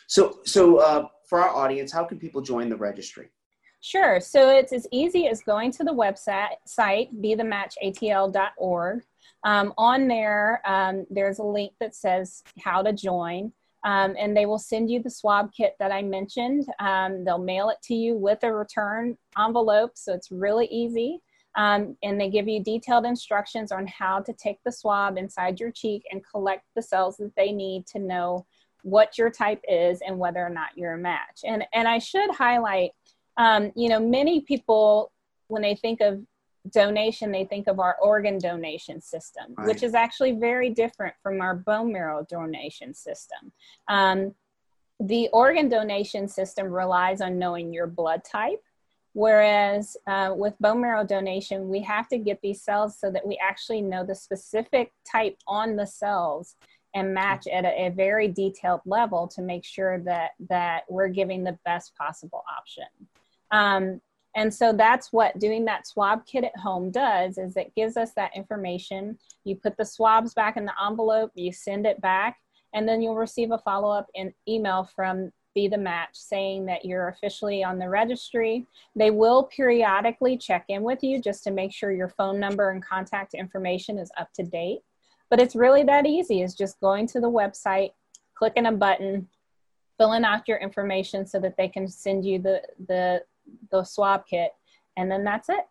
So, 0.08 0.40
so 0.46 0.78
uh, 0.78 1.08
for 1.28 1.42
our 1.42 1.50
audience, 1.50 1.92
how 1.92 2.06
can 2.06 2.18
people 2.18 2.42
join 2.42 2.70
the 2.70 2.78
registry? 2.78 3.30
Sure. 3.82 4.22
So 4.22 4.50
it's 4.56 4.72
as 4.72 4.88
easy 4.90 5.28
as 5.28 5.42
going 5.42 5.70
to 5.74 5.84
the 5.84 5.92
website 5.92 6.56
site 6.66 7.14
bethematchatl.org. 7.22 9.04
Um, 9.44 9.74
on 9.78 10.08
there, 10.08 10.62
um, 10.66 11.06
there's 11.10 11.40
a 11.40 11.44
link 11.44 11.74
that 11.82 11.94
says 11.94 12.42
how 12.64 12.82
to 12.84 12.94
join. 12.94 13.52
Um, 13.84 14.16
and 14.18 14.38
they 14.38 14.46
will 14.46 14.60
send 14.60 14.90
you 14.90 15.04
the 15.04 15.10
swab 15.10 15.52
kit 15.52 15.76
that 15.80 15.92
I 15.92 16.04
mentioned. 16.04 16.66
Um, 16.80 17.26
they'll 17.26 17.38
mail 17.38 17.68
it 17.68 17.80
to 17.84 17.94
you 17.94 18.16
with 18.16 18.40
a 18.44 18.54
return 18.54 19.18
envelope, 19.38 19.92
so 19.96 20.14
it's 20.14 20.32
really 20.32 20.68
easy. 20.68 21.20
Um, 21.56 21.98
and 22.02 22.20
they 22.20 22.30
give 22.30 22.48
you 22.48 22.64
detailed 22.64 23.06
instructions 23.06 23.72
on 23.72 23.86
how 23.88 24.20
to 24.22 24.34
take 24.34 24.58
the 24.64 24.72
swab 24.72 25.18
inside 25.18 25.60
your 25.60 25.72
cheek 25.72 26.04
and 26.12 26.26
collect 26.26 26.64
the 26.76 26.82
cells 26.82 27.18
that 27.18 27.36
they 27.36 27.52
need 27.52 27.86
to 27.88 28.00
know 28.00 28.46
what 28.82 29.18
your 29.18 29.30
type 29.30 29.62
is 29.68 30.02
and 30.06 30.18
whether 30.18 30.46
or 30.46 30.50
not 30.50 30.70
you're 30.76 30.94
a 30.94 30.98
match. 30.98 31.42
And 31.46 31.64
and 31.74 31.88
I 31.88 32.00
should 32.00 32.30
highlight, 32.32 32.92
um, 33.38 33.72
you 33.76 33.90
know, 33.90 34.00
many 34.00 34.42
people 34.42 35.12
when 35.48 35.62
they 35.62 35.76
think 35.76 36.02
of 36.02 36.22
donation, 36.72 37.32
they 37.32 37.46
think 37.46 37.68
of 37.68 37.80
our 37.80 37.98
organ 38.02 38.38
donation 38.38 39.02
system, 39.02 39.54
right. 39.58 39.68
which 39.68 39.84
is 39.84 39.94
actually 39.94 40.34
very 40.34 40.70
different 40.70 41.14
from 41.22 41.42
our 41.42 41.56
bone 41.56 41.92
marrow 41.92 42.26
donation 42.30 42.94
system. 42.94 43.52
Um, 43.88 44.34
the 45.00 45.28
organ 45.34 45.70
donation 45.70 46.28
system 46.28 46.68
relies 46.68 47.20
on 47.20 47.38
knowing 47.38 47.74
your 47.74 47.88
blood 47.88 48.24
type 48.24 48.64
Whereas 49.14 49.96
uh, 50.08 50.34
with 50.36 50.58
bone 50.60 50.82
marrow 50.82 51.06
donation, 51.06 51.70
we 51.70 51.82
have 51.82 52.08
to 52.10 52.18
get 52.18 52.40
these 52.42 52.64
cells 52.64 53.00
so 53.00 53.12
that 53.12 53.26
we 53.26 53.40
actually 53.42 53.82
know 53.82 54.04
the 54.04 54.16
specific 54.16 54.92
type 55.10 55.38
on 55.48 55.76
the 55.76 55.86
cells 55.86 56.56
and 56.96 57.14
match 57.14 57.48
at 57.48 57.66
a, 57.66 57.88
a, 57.88 57.90
very 57.90 58.28
detailed 58.28 58.82
level 58.86 59.28
to 59.28 59.42
make 59.42 59.66
sure 59.66 60.00
that 60.00 60.32
that 60.50 60.84
we're 60.90 61.08
giving 61.08 61.44
the 61.44 61.58
best 61.66 61.96
possible 61.96 62.44
option. 62.58 62.86
Um, 63.52 64.02
and 64.36 64.52
so 64.54 64.74
that's 64.74 65.14
what 65.14 65.38
doing 65.40 65.66
that 65.66 65.86
swab 65.86 66.26
kit 66.26 66.44
at 66.44 66.58
home 66.58 66.90
does 66.90 67.38
is 67.38 67.56
it 67.56 67.74
gives 67.76 67.98
us 67.98 68.14
that 68.16 68.36
information. 68.36 69.18
You 69.44 69.56
put 69.56 69.78
the 69.78 69.86
swabs 69.86 70.34
back 70.34 70.58
in 70.58 70.66
the 70.66 70.74
envelope, 70.84 71.32
you 71.36 71.52
send 71.52 71.86
it 71.86 72.02
back, 72.02 72.38
and 72.74 72.88
then 72.88 73.02
you'll 73.02 73.16
receive 73.16 73.52
a 73.52 73.60
follow-up 73.60 74.08
in 74.16 74.34
email 74.48 74.90
from 74.96 75.32
be 75.54 75.68
the 75.68 75.78
match 75.78 76.10
saying 76.14 76.66
that 76.66 76.86
you're 76.86 77.10
officially 77.10 77.64
on 77.64 77.80
the 77.80 77.90
registry. 77.90 78.66
They 78.96 79.12
will 79.12 79.44
periodically 79.44 80.38
check 80.38 80.66
in 80.70 80.84
with 80.84 81.04
you 81.04 81.22
just 81.22 81.44
to 81.46 81.52
make 81.52 81.72
sure 81.72 81.92
your 81.92 82.10
phone 82.10 82.40
number 82.40 82.72
and 82.72 82.84
contact 82.84 83.34
information 83.34 83.98
is 83.98 84.12
up 84.18 84.34
to 84.34 84.44
date. 84.44 84.80
But 85.30 85.40
it's 85.40 85.56
really 85.56 85.84
that 85.84 86.06
easy. 86.06 86.42
It's 86.42 86.54
just 86.54 86.80
going 86.80 87.08
to 87.08 87.20
the 87.20 87.30
website, 87.30 87.92
clicking 88.36 88.68
a 88.68 88.72
button, 88.72 89.28
filling 89.98 90.24
out 90.24 90.48
your 90.48 90.58
information 90.58 91.26
so 91.26 91.40
that 91.40 91.56
they 91.58 91.68
can 91.68 91.88
send 91.88 92.26
you 92.26 92.40
the 92.40 92.62
the 92.88 93.24
the 93.72 93.84
swab 93.84 94.26
kit, 94.26 94.52
and 94.98 95.12
then 95.12 95.24
that's 95.24 95.50
it. 95.50 95.66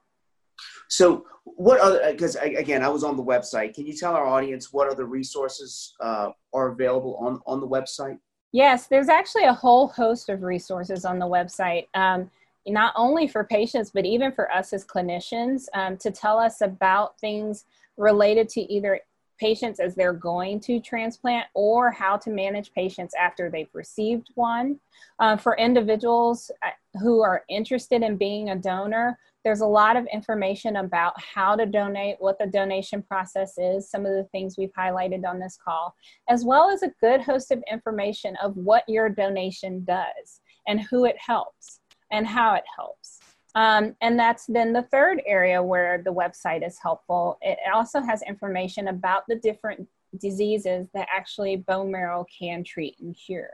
So, 0.88 1.26
what 1.44 1.80
other? 1.80 2.12
Because 2.12 2.36
again, 2.36 2.82
I 2.82 2.88
was 2.88 3.04
on 3.04 3.16
the 3.16 3.22
website. 3.22 3.74
Can 3.74 3.86
you 3.86 3.94
tell 3.94 4.14
our 4.14 4.26
audience 4.26 4.72
what 4.72 4.90
other 4.90 5.06
resources 5.06 5.94
uh, 6.00 6.30
are 6.52 6.68
available 6.68 7.16
on 7.16 7.40
on 7.46 7.60
the 7.60 7.68
website? 7.68 8.18
Yes, 8.52 8.86
there's 8.86 9.08
actually 9.08 9.44
a 9.44 9.52
whole 9.52 9.88
host 9.88 10.28
of 10.28 10.42
resources 10.42 11.04
on 11.06 11.18
the 11.18 11.26
website, 11.26 11.86
um, 11.94 12.30
not 12.66 12.92
only 12.96 13.26
for 13.26 13.44
patients, 13.44 13.90
but 13.90 14.04
even 14.04 14.30
for 14.30 14.52
us 14.52 14.72
as 14.72 14.84
clinicians 14.84 15.66
um, 15.74 15.96
to 15.96 16.10
tell 16.10 16.38
us 16.38 16.60
about 16.60 17.18
things 17.18 17.64
related 17.96 18.48
to 18.50 18.60
either 18.72 19.00
patients 19.38 19.80
as 19.80 19.94
they're 19.94 20.12
going 20.12 20.60
to 20.60 20.80
transplant 20.80 21.46
or 21.54 21.90
how 21.90 22.16
to 22.16 22.30
manage 22.30 22.72
patients 22.72 23.14
after 23.18 23.50
they've 23.50 23.74
received 23.74 24.30
one. 24.34 24.78
Uh, 25.18 25.36
for 25.36 25.56
individuals 25.56 26.50
uh, 26.64 26.70
who 27.00 27.22
are 27.22 27.44
interested 27.48 28.02
in 28.02 28.16
being 28.16 28.50
a 28.50 28.56
donor, 28.56 29.18
there's 29.44 29.60
a 29.60 29.66
lot 29.66 29.96
of 29.96 30.06
information 30.12 30.76
about 30.76 31.14
how 31.20 31.56
to 31.56 31.66
donate, 31.66 32.16
what 32.20 32.38
the 32.38 32.46
donation 32.46 33.02
process 33.02 33.54
is, 33.58 33.90
some 33.90 34.06
of 34.06 34.12
the 34.12 34.28
things 34.30 34.56
we've 34.56 34.72
highlighted 34.78 35.24
on 35.26 35.40
this 35.40 35.58
call, 35.62 35.94
as 36.28 36.44
well 36.44 36.70
as 36.70 36.82
a 36.82 36.92
good 37.00 37.20
host 37.20 37.50
of 37.50 37.62
information 37.70 38.36
of 38.42 38.56
what 38.56 38.84
your 38.86 39.08
donation 39.08 39.84
does 39.84 40.40
and 40.68 40.80
who 40.80 41.04
it 41.04 41.16
helps 41.18 41.80
and 42.12 42.26
how 42.26 42.54
it 42.54 42.64
helps. 42.76 43.21
Um, 43.54 43.94
and 44.00 44.18
that's 44.18 44.46
then 44.46 44.72
the 44.72 44.82
third 44.84 45.22
area 45.26 45.62
where 45.62 46.02
the 46.02 46.12
website 46.12 46.66
is 46.66 46.78
helpful. 46.82 47.38
It 47.42 47.58
also 47.72 48.00
has 48.00 48.22
information 48.22 48.88
about 48.88 49.24
the 49.28 49.36
different 49.36 49.86
diseases 50.18 50.88
that 50.94 51.08
actually 51.14 51.56
bone 51.56 51.90
marrow 51.90 52.26
can 52.38 52.64
treat 52.64 52.96
and 53.00 53.14
cure. 53.14 53.50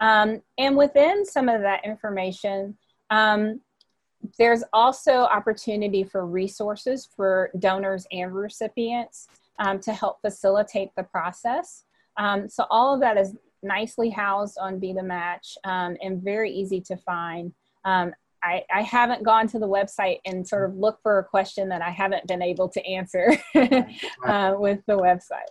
Um, 0.00 0.42
and 0.56 0.76
within 0.76 1.26
some 1.26 1.48
of 1.48 1.60
that 1.62 1.84
information, 1.84 2.76
um, 3.10 3.60
there's 4.38 4.64
also 4.72 5.12
opportunity 5.12 6.04
for 6.04 6.26
resources 6.26 7.08
for 7.16 7.50
donors 7.58 8.06
and 8.12 8.34
recipients 8.34 9.28
um, 9.58 9.78
to 9.80 9.92
help 9.92 10.20
facilitate 10.20 10.90
the 10.96 11.02
process. 11.02 11.84
Um, 12.16 12.48
so 12.48 12.66
all 12.70 12.94
of 12.94 13.00
that 13.00 13.16
is 13.16 13.36
nicely 13.62 14.10
housed 14.10 14.58
on 14.58 14.78
Be 14.78 14.92
the 14.92 15.02
Match 15.02 15.56
um, 15.64 15.96
and 16.02 16.22
very 16.22 16.50
easy 16.50 16.80
to 16.82 16.96
find. 16.96 17.52
Um, 17.84 18.12
I, 18.42 18.64
I, 18.72 18.82
haven't 18.82 19.24
gone 19.24 19.48
to 19.48 19.58
the 19.58 19.68
website 19.68 20.18
and 20.24 20.46
sort 20.46 20.68
of 20.70 20.76
look 20.76 21.00
for 21.02 21.18
a 21.18 21.24
question 21.24 21.68
that 21.70 21.82
I 21.82 21.90
haven't 21.90 22.26
been 22.26 22.42
able 22.42 22.68
to 22.68 22.86
answer 22.86 23.36
uh, 23.54 24.54
with 24.58 24.80
the 24.86 24.96
website. 24.96 25.50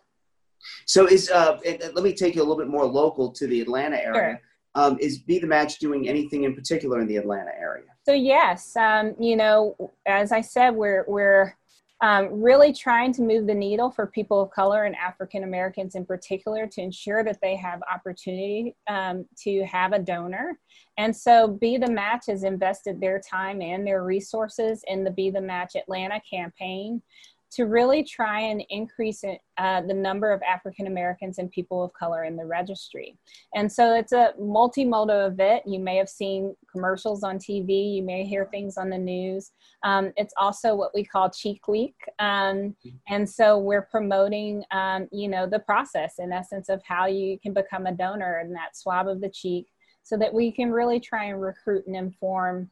So 0.85 1.05
is 1.05 1.29
uh, 1.29 1.59
let 1.93 2.03
me 2.03 2.13
take 2.13 2.35
you 2.35 2.41
a 2.41 2.43
little 2.43 2.57
bit 2.57 2.67
more 2.67 2.85
local 2.85 3.31
to 3.31 3.47
the 3.47 3.61
Atlanta 3.61 3.97
area. 3.97 4.13
Sure. 4.13 4.41
Um, 4.75 4.97
is 4.99 5.19
Be 5.19 5.39
the 5.39 5.47
Match 5.47 5.79
doing 5.79 6.07
anything 6.07 6.43
in 6.43 6.53
particular 6.53 7.01
in 7.01 7.07
the 7.07 7.17
Atlanta 7.17 7.51
area? 7.59 7.85
So 8.05 8.13
yes, 8.13 8.75
um, 8.75 9.15
you 9.19 9.35
know, 9.35 9.75
as 10.05 10.31
I 10.31 10.41
said, 10.41 10.71
we're 10.71 11.03
we're 11.07 11.55
um, 12.01 12.41
really 12.41 12.71
trying 12.71 13.11
to 13.13 13.23
move 13.23 13.47
the 13.47 13.55
needle 13.55 13.89
for 13.89 14.05
people 14.05 14.41
of 14.41 14.51
color 14.51 14.83
and 14.83 14.95
African 14.95 15.43
Americans 15.43 15.95
in 15.95 16.05
particular 16.05 16.67
to 16.67 16.81
ensure 16.81 17.23
that 17.23 17.39
they 17.41 17.55
have 17.55 17.81
opportunity 17.91 18.75
um, 18.87 19.25
to 19.43 19.65
have 19.65 19.93
a 19.93 19.99
donor. 19.99 20.59
And 20.97 21.15
so 21.15 21.47
Be 21.47 21.77
the 21.77 21.89
Match 21.89 22.25
has 22.27 22.43
invested 22.43 23.01
their 23.01 23.19
time 23.19 23.61
and 23.61 23.85
their 23.85 24.03
resources 24.03 24.83
in 24.87 25.03
the 25.03 25.11
Be 25.11 25.31
the 25.31 25.41
Match 25.41 25.75
Atlanta 25.75 26.21
campaign 26.29 27.01
to 27.49 27.63
really 27.63 28.03
try 28.03 28.41
and 28.41 28.63
increase 28.69 29.23
uh, 29.57 29.81
the 29.81 29.93
number 29.93 30.31
of 30.31 30.41
African 30.41 30.87
Americans 30.87 31.37
and 31.37 31.49
people 31.49 31.83
of 31.83 31.93
color 31.93 32.25
in 32.25 32.35
the 32.35 32.45
registry. 32.45 33.17
And 33.55 33.71
so 33.71 33.95
it's 33.95 34.11
a 34.11 34.33
multimodal 34.39 35.27
event. 35.31 35.63
You 35.65 35.79
may 35.79 35.95
have 35.95 36.09
seen 36.09 36.55
commercials 36.71 37.23
on 37.23 37.37
TV, 37.37 37.95
you 37.95 38.03
may 38.03 38.25
hear 38.25 38.47
things 38.51 38.77
on 38.77 38.89
the 38.89 38.97
news. 38.97 39.51
Um, 39.83 40.11
it's 40.17 40.33
also 40.37 40.75
what 40.75 40.93
we 40.93 41.03
call 41.03 41.29
Cheek 41.29 41.67
Week. 41.67 41.95
Um, 42.19 42.75
and 43.07 43.27
so 43.29 43.57
we're 43.57 43.83
promoting, 43.83 44.63
um, 44.71 45.07
you 45.11 45.27
know, 45.27 45.47
the 45.47 45.59
process 45.59 46.15
in 46.19 46.31
essence 46.31 46.69
of 46.69 46.81
how 46.85 47.05
you 47.05 47.39
can 47.39 47.53
become 47.53 47.85
a 47.85 47.91
donor 47.91 48.39
and 48.39 48.53
that 48.55 48.75
swab 48.75 49.07
of 49.07 49.21
the 49.21 49.29
cheek 49.29 49.67
so 50.03 50.17
that 50.17 50.33
we 50.33 50.51
can 50.51 50.71
really 50.71 50.99
try 50.99 51.25
and 51.25 51.41
recruit 51.41 51.85
and 51.85 51.95
inform 51.95 52.69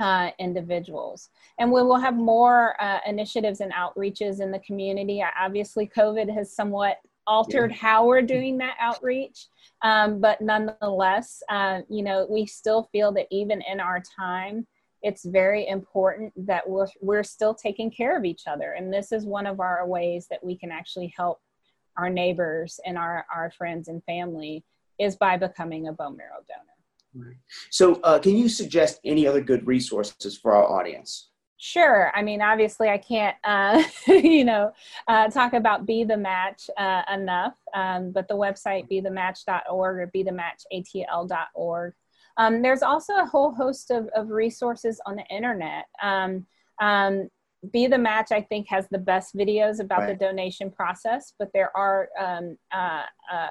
uh, 0.00 0.30
individuals. 0.38 1.30
And 1.58 1.72
we 1.72 1.82
will 1.82 1.98
have 1.98 2.16
more 2.16 2.80
uh, 2.80 3.00
initiatives 3.06 3.60
and 3.60 3.72
outreaches 3.72 4.40
in 4.40 4.50
the 4.50 4.60
community. 4.60 5.24
Obviously, 5.38 5.90
COVID 5.94 6.32
has 6.32 6.54
somewhat 6.54 6.98
altered 7.26 7.70
yeah. 7.70 7.76
how 7.76 8.06
we're 8.06 8.22
doing 8.22 8.56
that 8.58 8.76
outreach, 8.80 9.46
um, 9.82 10.20
but 10.20 10.40
nonetheless, 10.40 11.42
uh, 11.50 11.80
you 11.88 12.02
know, 12.02 12.26
we 12.30 12.46
still 12.46 12.88
feel 12.90 13.12
that 13.12 13.26
even 13.30 13.62
in 13.70 13.80
our 13.80 14.02
time, 14.18 14.66
it's 15.02 15.24
very 15.24 15.68
important 15.68 16.32
that 16.46 16.68
we're, 16.68 16.88
we're 17.00 17.22
still 17.22 17.54
taking 17.54 17.90
care 17.90 18.16
of 18.16 18.24
each 18.24 18.42
other. 18.46 18.72
And 18.72 18.92
this 18.92 19.12
is 19.12 19.24
one 19.26 19.46
of 19.46 19.60
our 19.60 19.86
ways 19.86 20.26
that 20.30 20.42
we 20.42 20.56
can 20.56 20.72
actually 20.72 21.12
help 21.16 21.38
our 21.96 22.10
neighbors 22.10 22.80
and 22.84 22.96
our, 22.96 23.26
our 23.32 23.50
friends 23.50 23.88
and 23.88 24.02
family 24.04 24.64
is 24.98 25.16
by 25.16 25.36
becoming 25.36 25.86
a 25.86 25.92
bone 25.92 26.16
marrow 26.16 26.42
donor. 26.48 26.77
Right. 27.14 27.36
So, 27.70 28.00
uh, 28.02 28.18
can 28.18 28.36
you 28.36 28.48
suggest 28.48 29.00
any 29.04 29.26
other 29.26 29.40
good 29.40 29.66
resources 29.66 30.36
for 30.36 30.54
our 30.54 30.64
audience? 30.64 31.28
Sure. 31.60 32.12
I 32.14 32.22
mean, 32.22 32.40
obviously, 32.40 32.88
I 32.88 32.98
can't, 32.98 33.36
uh, 33.42 33.82
you 34.06 34.44
know, 34.44 34.72
uh, 35.08 35.28
talk 35.28 35.54
about 35.54 35.86
Be 35.86 36.04
the 36.04 36.16
Match 36.16 36.70
uh, 36.78 37.02
enough, 37.12 37.54
um, 37.74 38.12
but 38.12 38.28
the 38.28 38.34
website 38.34 38.88
be 38.88 39.00
the 39.00 39.10
bethematch.org 39.10 39.98
or 39.98 40.06
be 40.12 40.22
the 40.22 40.30
bethematchatl.org. 40.30 41.94
Um, 42.36 42.62
there's 42.62 42.82
also 42.82 43.16
a 43.16 43.26
whole 43.26 43.52
host 43.52 43.90
of, 43.90 44.08
of 44.14 44.30
resources 44.30 45.00
on 45.04 45.16
the 45.16 45.24
internet. 45.24 45.86
Um, 46.00 46.46
um, 46.80 47.28
Be 47.72 47.88
the 47.88 47.98
Match, 47.98 48.30
I 48.30 48.42
think, 48.42 48.68
has 48.68 48.86
the 48.92 48.98
best 48.98 49.34
videos 49.34 49.80
about 49.80 50.00
right. 50.00 50.16
the 50.16 50.24
donation 50.24 50.70
process, 50.70 51.32
but 51.40 51.50
there 51.52 51.76
are 51.76 52.08
um, 52.18 52.56
uh, 52.72 53.02
uh, 53.32 53.48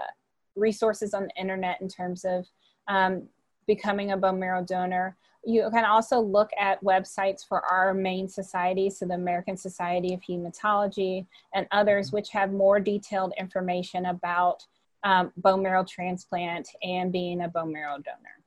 resources 0.56 1.14
on 1.14 1.24
the 1.24 1.42
internet 1.42 1.82
in 1.82 1.90
terms 1.90 2.24
of 2.24 2.48
um, 2.88 3.28
becoming 3.68 4.12
a 4.12 4.18
bone 4.18 4.40
marrow 4.40 4.64
donor. 4.64 5.16
You 5.46 5.70
can 5.72 5.86
also 5.86 6.20
look 6.20 6.50
at 6.60 6.84
websites 6.84 7.48
for 7.48 7.64
our 7.66 7.94
main 7.94 8.28
societies, 8.28 9.00
so 9.00 9.06
the 9.06 9.14
American 9.14 9.56
Society 9.56 10.14
of 10.14 10.22
Hematology 10.22 11.26
and 11.54 11.68
others, 11.72 12.12
which 12.12 12.30
have 12.32 12.52
more 12.52 12.80
detailed 12.80 13.34
information 13.38 14.08
about 14.08 14.66
um, 15.04 15.32
bone 15.38 15.64
marrow 15.64 15.86
transplant 15.88 16.68
and 16.82 17.12
being 17.12 17.42
a 17.42 17.48
bone 17.48 17.72
marrow 17.72 17.96
donor. 17.96 18.44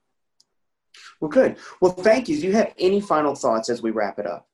Well, 1.20 1.30
good. 1.30 1.56
Well, 1.80 1.92
thank 1.92 2.28
you. 2.28 2.38
Do 2.38 2.46
you 2.48 2.52
have 2.54 2.74
any 2.78 3.00
final 3.00 3.34
thoughts 3.34 3.70
as 3.70 3.80
we 3.80 3.92
wrap 3.92 4.18
it 4.18 4.26
up? 4.26 4.49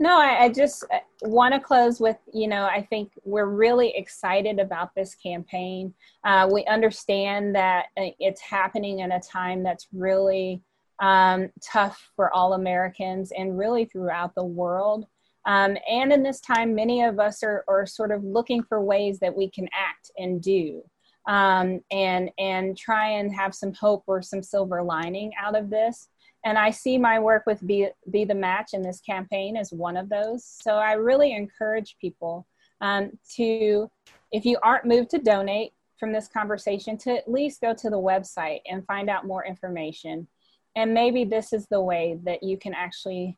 No, 0.00 0.20
I, 0.20 0.44
I 0.44 0.48
just 0.48 0.84
uh, 0.92 0.98
want 1.22 1.54
to 1.54 1.60
close 1.60 1.98
with 2.00 2.16
you 2.32 2.46
know, 2.46 2.64
I 2.64 2.86
think 2.88 3.12
we're 3.24 3.46
really 3.46 3.92
excited 3.96 4.58
about 4.60 4.94
this 4.94 5.14
campaign. 5.14 5.92
Uh, 6.24 6.48
we 6.52 6.64
understand 6.66 7.54
that 7.56 7.86
uh, 7.96 8.10
it's 8.20 8.40
happening 8.40 9.00
in 9.00 9.12
a 9.12 9.20
time 9.20 9.62
that's 9.62 9.88
really 9.92 10.62
um, 11.00 11.50
tough 11.60 12.10
for 12.14 12.32
all 12.32 12.52
Americans 12.52 13.32
and 13.36 13.58
really 13.58 13.84
throughout 13.86 14.34
the 14.34 14.44
world. 14.44 15.06
Um, 15.46 15.76
and 15.90 16.12
in 16.12 16.22
this 16.22 16.40
time, 16.40 16.74
many 16.74 17.02
of 17.02 17.18
us 17.18 17.42
are, 17.42 17.64
are 17.68 17.86
sort 17.86 18.12
of 18.12 18.22
looking 18.22 18.62
for 18.62 18.82
ways 18.82 19.18
that 19.20 19.34
we 19.34 19.50
can 19.50 19.68
act 19.72 20.10
and 20.16 20.42
do. 20.42 20.82
Um, 21.28 21.80
and 21.90 22.30
and 22.38 22.76
try 22.76 23.10
and 23.10 23.32
have 23.34 23.54
some 23.54 23.74
hope 23.74 24.02
or 24.06 24.22
some 24.22 24.42
silver 24.42 24.82
lining 24.82 25.30
out 25.38 25.56
of 25.56 25.68
this. 25.68 26.08
And 26.44 26.56
I 26.56 26.70
see 26.70 26.96
my 26.96 27.18
work 27.18 27.44
with 27.46 27.66
Be, 27.66 27.88
Be 28.10 28.24
the 28.24 28.34
Match 28.34 28.70
in 28.72 28.82
this 28.82 29.00
campaign 29.00 29.56
as 29.56 29.70
one 29.70 29.96
of 29.96 30.08
those. 30.08 30.44
So 30.44 30.76
I 30.76 30.92
really 30.92 31.34
encourage 31.34 31.96
people 32.00 32.46
um, 32.80 33.10
to, 33.36 33.90
if 34.32 34.44
you 34.44 34.56
aren't 34.62 34.86
moved 34.86 35.10
to 35.10 35.18
donate 35.18 35.72
from 35.98 36.12
this 36.12 36.28
conversation, 36.28 36.96
to 36.98 37.16
at 37.18 37.30
least 37.30 37.60
go 37.60 37.74
to 37.74 37.90
the 37.90 37.96
website 37.96 38.60
and 38.66 38.86
find 38.86 39.10
out 39.10 39.26
more 39.26 39.44
information. 39.44 40.28
And 40.76 40.94
maybe 40.94 41.24
this 41.24 41.52
is 41.52 41.66
the 41.66 41.80
way 41.80 42.18
that 42.24 42.42
you 42.42 42.56
can 42.56 42.72
actually 42.72 43.36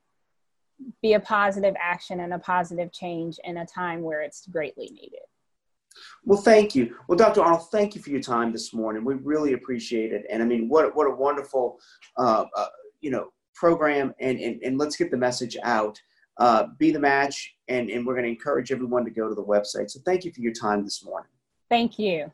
be 1.02 1.14
a 1.14 1.20
positive 1.20 1.74
action 1.80 2.20
and 2.20 2.34
a 2.34 2.38
positive 2.38 2.92
change 2.92 3.38
in 3.44 3.56
a 3.56 3.66
time 3.66 4.02
where 4.02 4.20
it's 4.20 4.46
greatly 4.46 4.90
needed. 4.92 5.29
Well, 6.24 6.40
thank 6.40 6.74
you. 6.74 6.96
Well, 7.08 7.16
Dr. 7.16 7.42
Arnold, 7.42 7.70
thank 7.70 7.94
you 7.94 8.02
for 8.02 8.10
your 8.10 8.20
time 8.20 8.52
this 8.52 8.72
morning. 8.72 9.04
We 9.04 9.14
really 9.14 9.54
appreciate 9.54 10.12
it. 10.12 10.24
And 10.30 10.42
I 10.42 10.46
mean, 10.46 10.68
what, 10.68 10.94
what 10.94 11.06
a 11.06 11.10
wonderful 11.10 11.78
uh, 12.16 12.44
uh, 12.56 12.66
you 13.00 13.10
know 13.10 13.32
program 13.54 14.14
and 14.20 14.38
and, 14.38 14.62
and 14.62 14.78
let's 14.78 14.96
get 14.96 15.10
the 15.10 15.16
message 15.16 15.56
out 15.62 16.00
uh, 16.38 16.66
be 16.78 16.90
the 16.90 16.98
match 16.98 17.54
and 17.68 17.90
and 17.90 18.06
we're 18.06 18.14
going 18.14 18.24
to 18.24 18.30
encourage 18.30 18.72
everyone 18.72 19.04
to 19.04 19.10
go 19.10 19.28
to 19.28 19.34
the 19.34 19.44
website 19.44 19.90
so 19.90 20.00
thank 20.04 20.24
you 20.24 20.32
for 20.32 20.40
your 20.40 20.52
time 20.52 20.84
this 20.84 21.04
morning 21.04 21.30
thank 21.68 21.98
you 21.98 22.30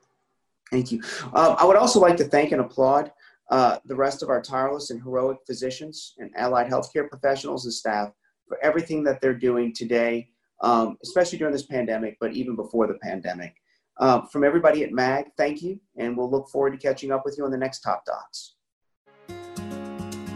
thank 0.71 0.93
you 0.93 1.03
um, 1.35 1.57
i 1.59 1.65
would 1.65 1.77
also 1.77 1.99
like 1.99 2.17
to 2.17 2.25
thank 2.25 2.53
and 2.53 2.61
applaud 2.61 3.11
uh, 3.49 3.79
the 3.85 3.95
rest 3.95 4.25
of 4.25 4.29
our 4.29 4.43
tireless 4.43 4.91
and 4.91 5.01
heroic 5.03 5.39
physicians 5.47 6.15
and 6.19 6.31
allied 6.37 6.69
healthcare 6.69 7.09
professionals 7.09 7.65
and 7.65 7.73
staff 7.73 8.11
for 8.49 8.59
everything 8.63 9.05
that 9.05 9.21
they're 9.21 9.35
doing 9.35 9.73
today 9.73 10.29
um, 10.61 10.97
especially 11.03 11.39
during 11.39 11.53
this 11.53 11.67
pandemic 11.67 12.17
but 12.21 12.33
even 12.33 12.57
before 12.57 12.87
the 12.87 12.99
pandemic 13.03 13.55
uh, 13.99 14.21
from 14.23 14.45
everybody 14.45 14.85
at 14.85 14.93
mag 14.93 15.27
thank 15.37 15.63
you 15.63 15.79
and 15.97 16.17
we'll 16.17 16.31
look 16.31 16.49
forward 16.49 16.73
to 16.73 16.79
catching 16.79 17.11
up 17.13 17.23
with 17.25 17.37
you 17.39 17.45
on 17.45 17.51
the 17.51 17.59
next 17.59 17.81
top 17.81 18.05
docs 18.05 18.57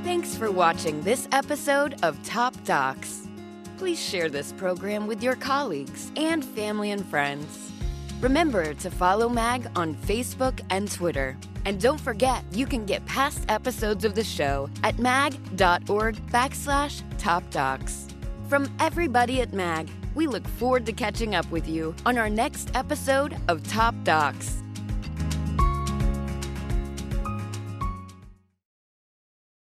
Thanks 0.02 0.34
for 0.34 0.50
watching 0.50 1.00
this 1.02 1.28
episode 1.30 2.02
of 2.02 2.20
Top 2.24 2.54
Docs. 2.64 3.28
Please 3.76 4.02
share 4.02 4.28
this 4.28 4.52
program 4.54 5.06
with 5.06 5.22
your 5.22 5.36
colleagues 5.36 6.10
and 6.16 6.44
family 6.44 6.90
and 6.90 7.04
friends. 7.06 7.70
Remember 8.20 8.74
to 8.74 8.90
follow 8.90 9.28
MAG 9.28 9.70
on 9.76 9.94
Facebook 9.94 10.60
and 10.70 10.90
Twitter. 10.90 11.36
And 11.64 11.80
don't 11.80 12.00
forget, 12.00 12.44
you 12.50 12.66
can 12.66 12.86
get 12.86 13.06
past 13.06 13.44
episodes 13.48 14.04
of 14.04 14.14
the 14.14 14.24
show 14.24 14.68
at 14.82 14.98
mag.org 14.98 16.16
backslash 16.26 17.02
top 17.18 17.48
docs. 17.50 18.08
From 18.48 18.68
everybody 18.80 19.42
at 19.42 19.52
MAG, 19.52 19.88
We 20.14 20.26
look 20.26 20.46
forward 20.46 20.86
to 20.86 20.92
catching 20.92 21.34
up 21.34 21.50
with 21.50 21.68
you 21.68 21.94
on 22.04 22.18
our 22.18 22.30
next 22.30 22.70
episode 22.74 23.36
of 23.48 23.66
Top 23.68 23.94
Docs. 24.04 24.62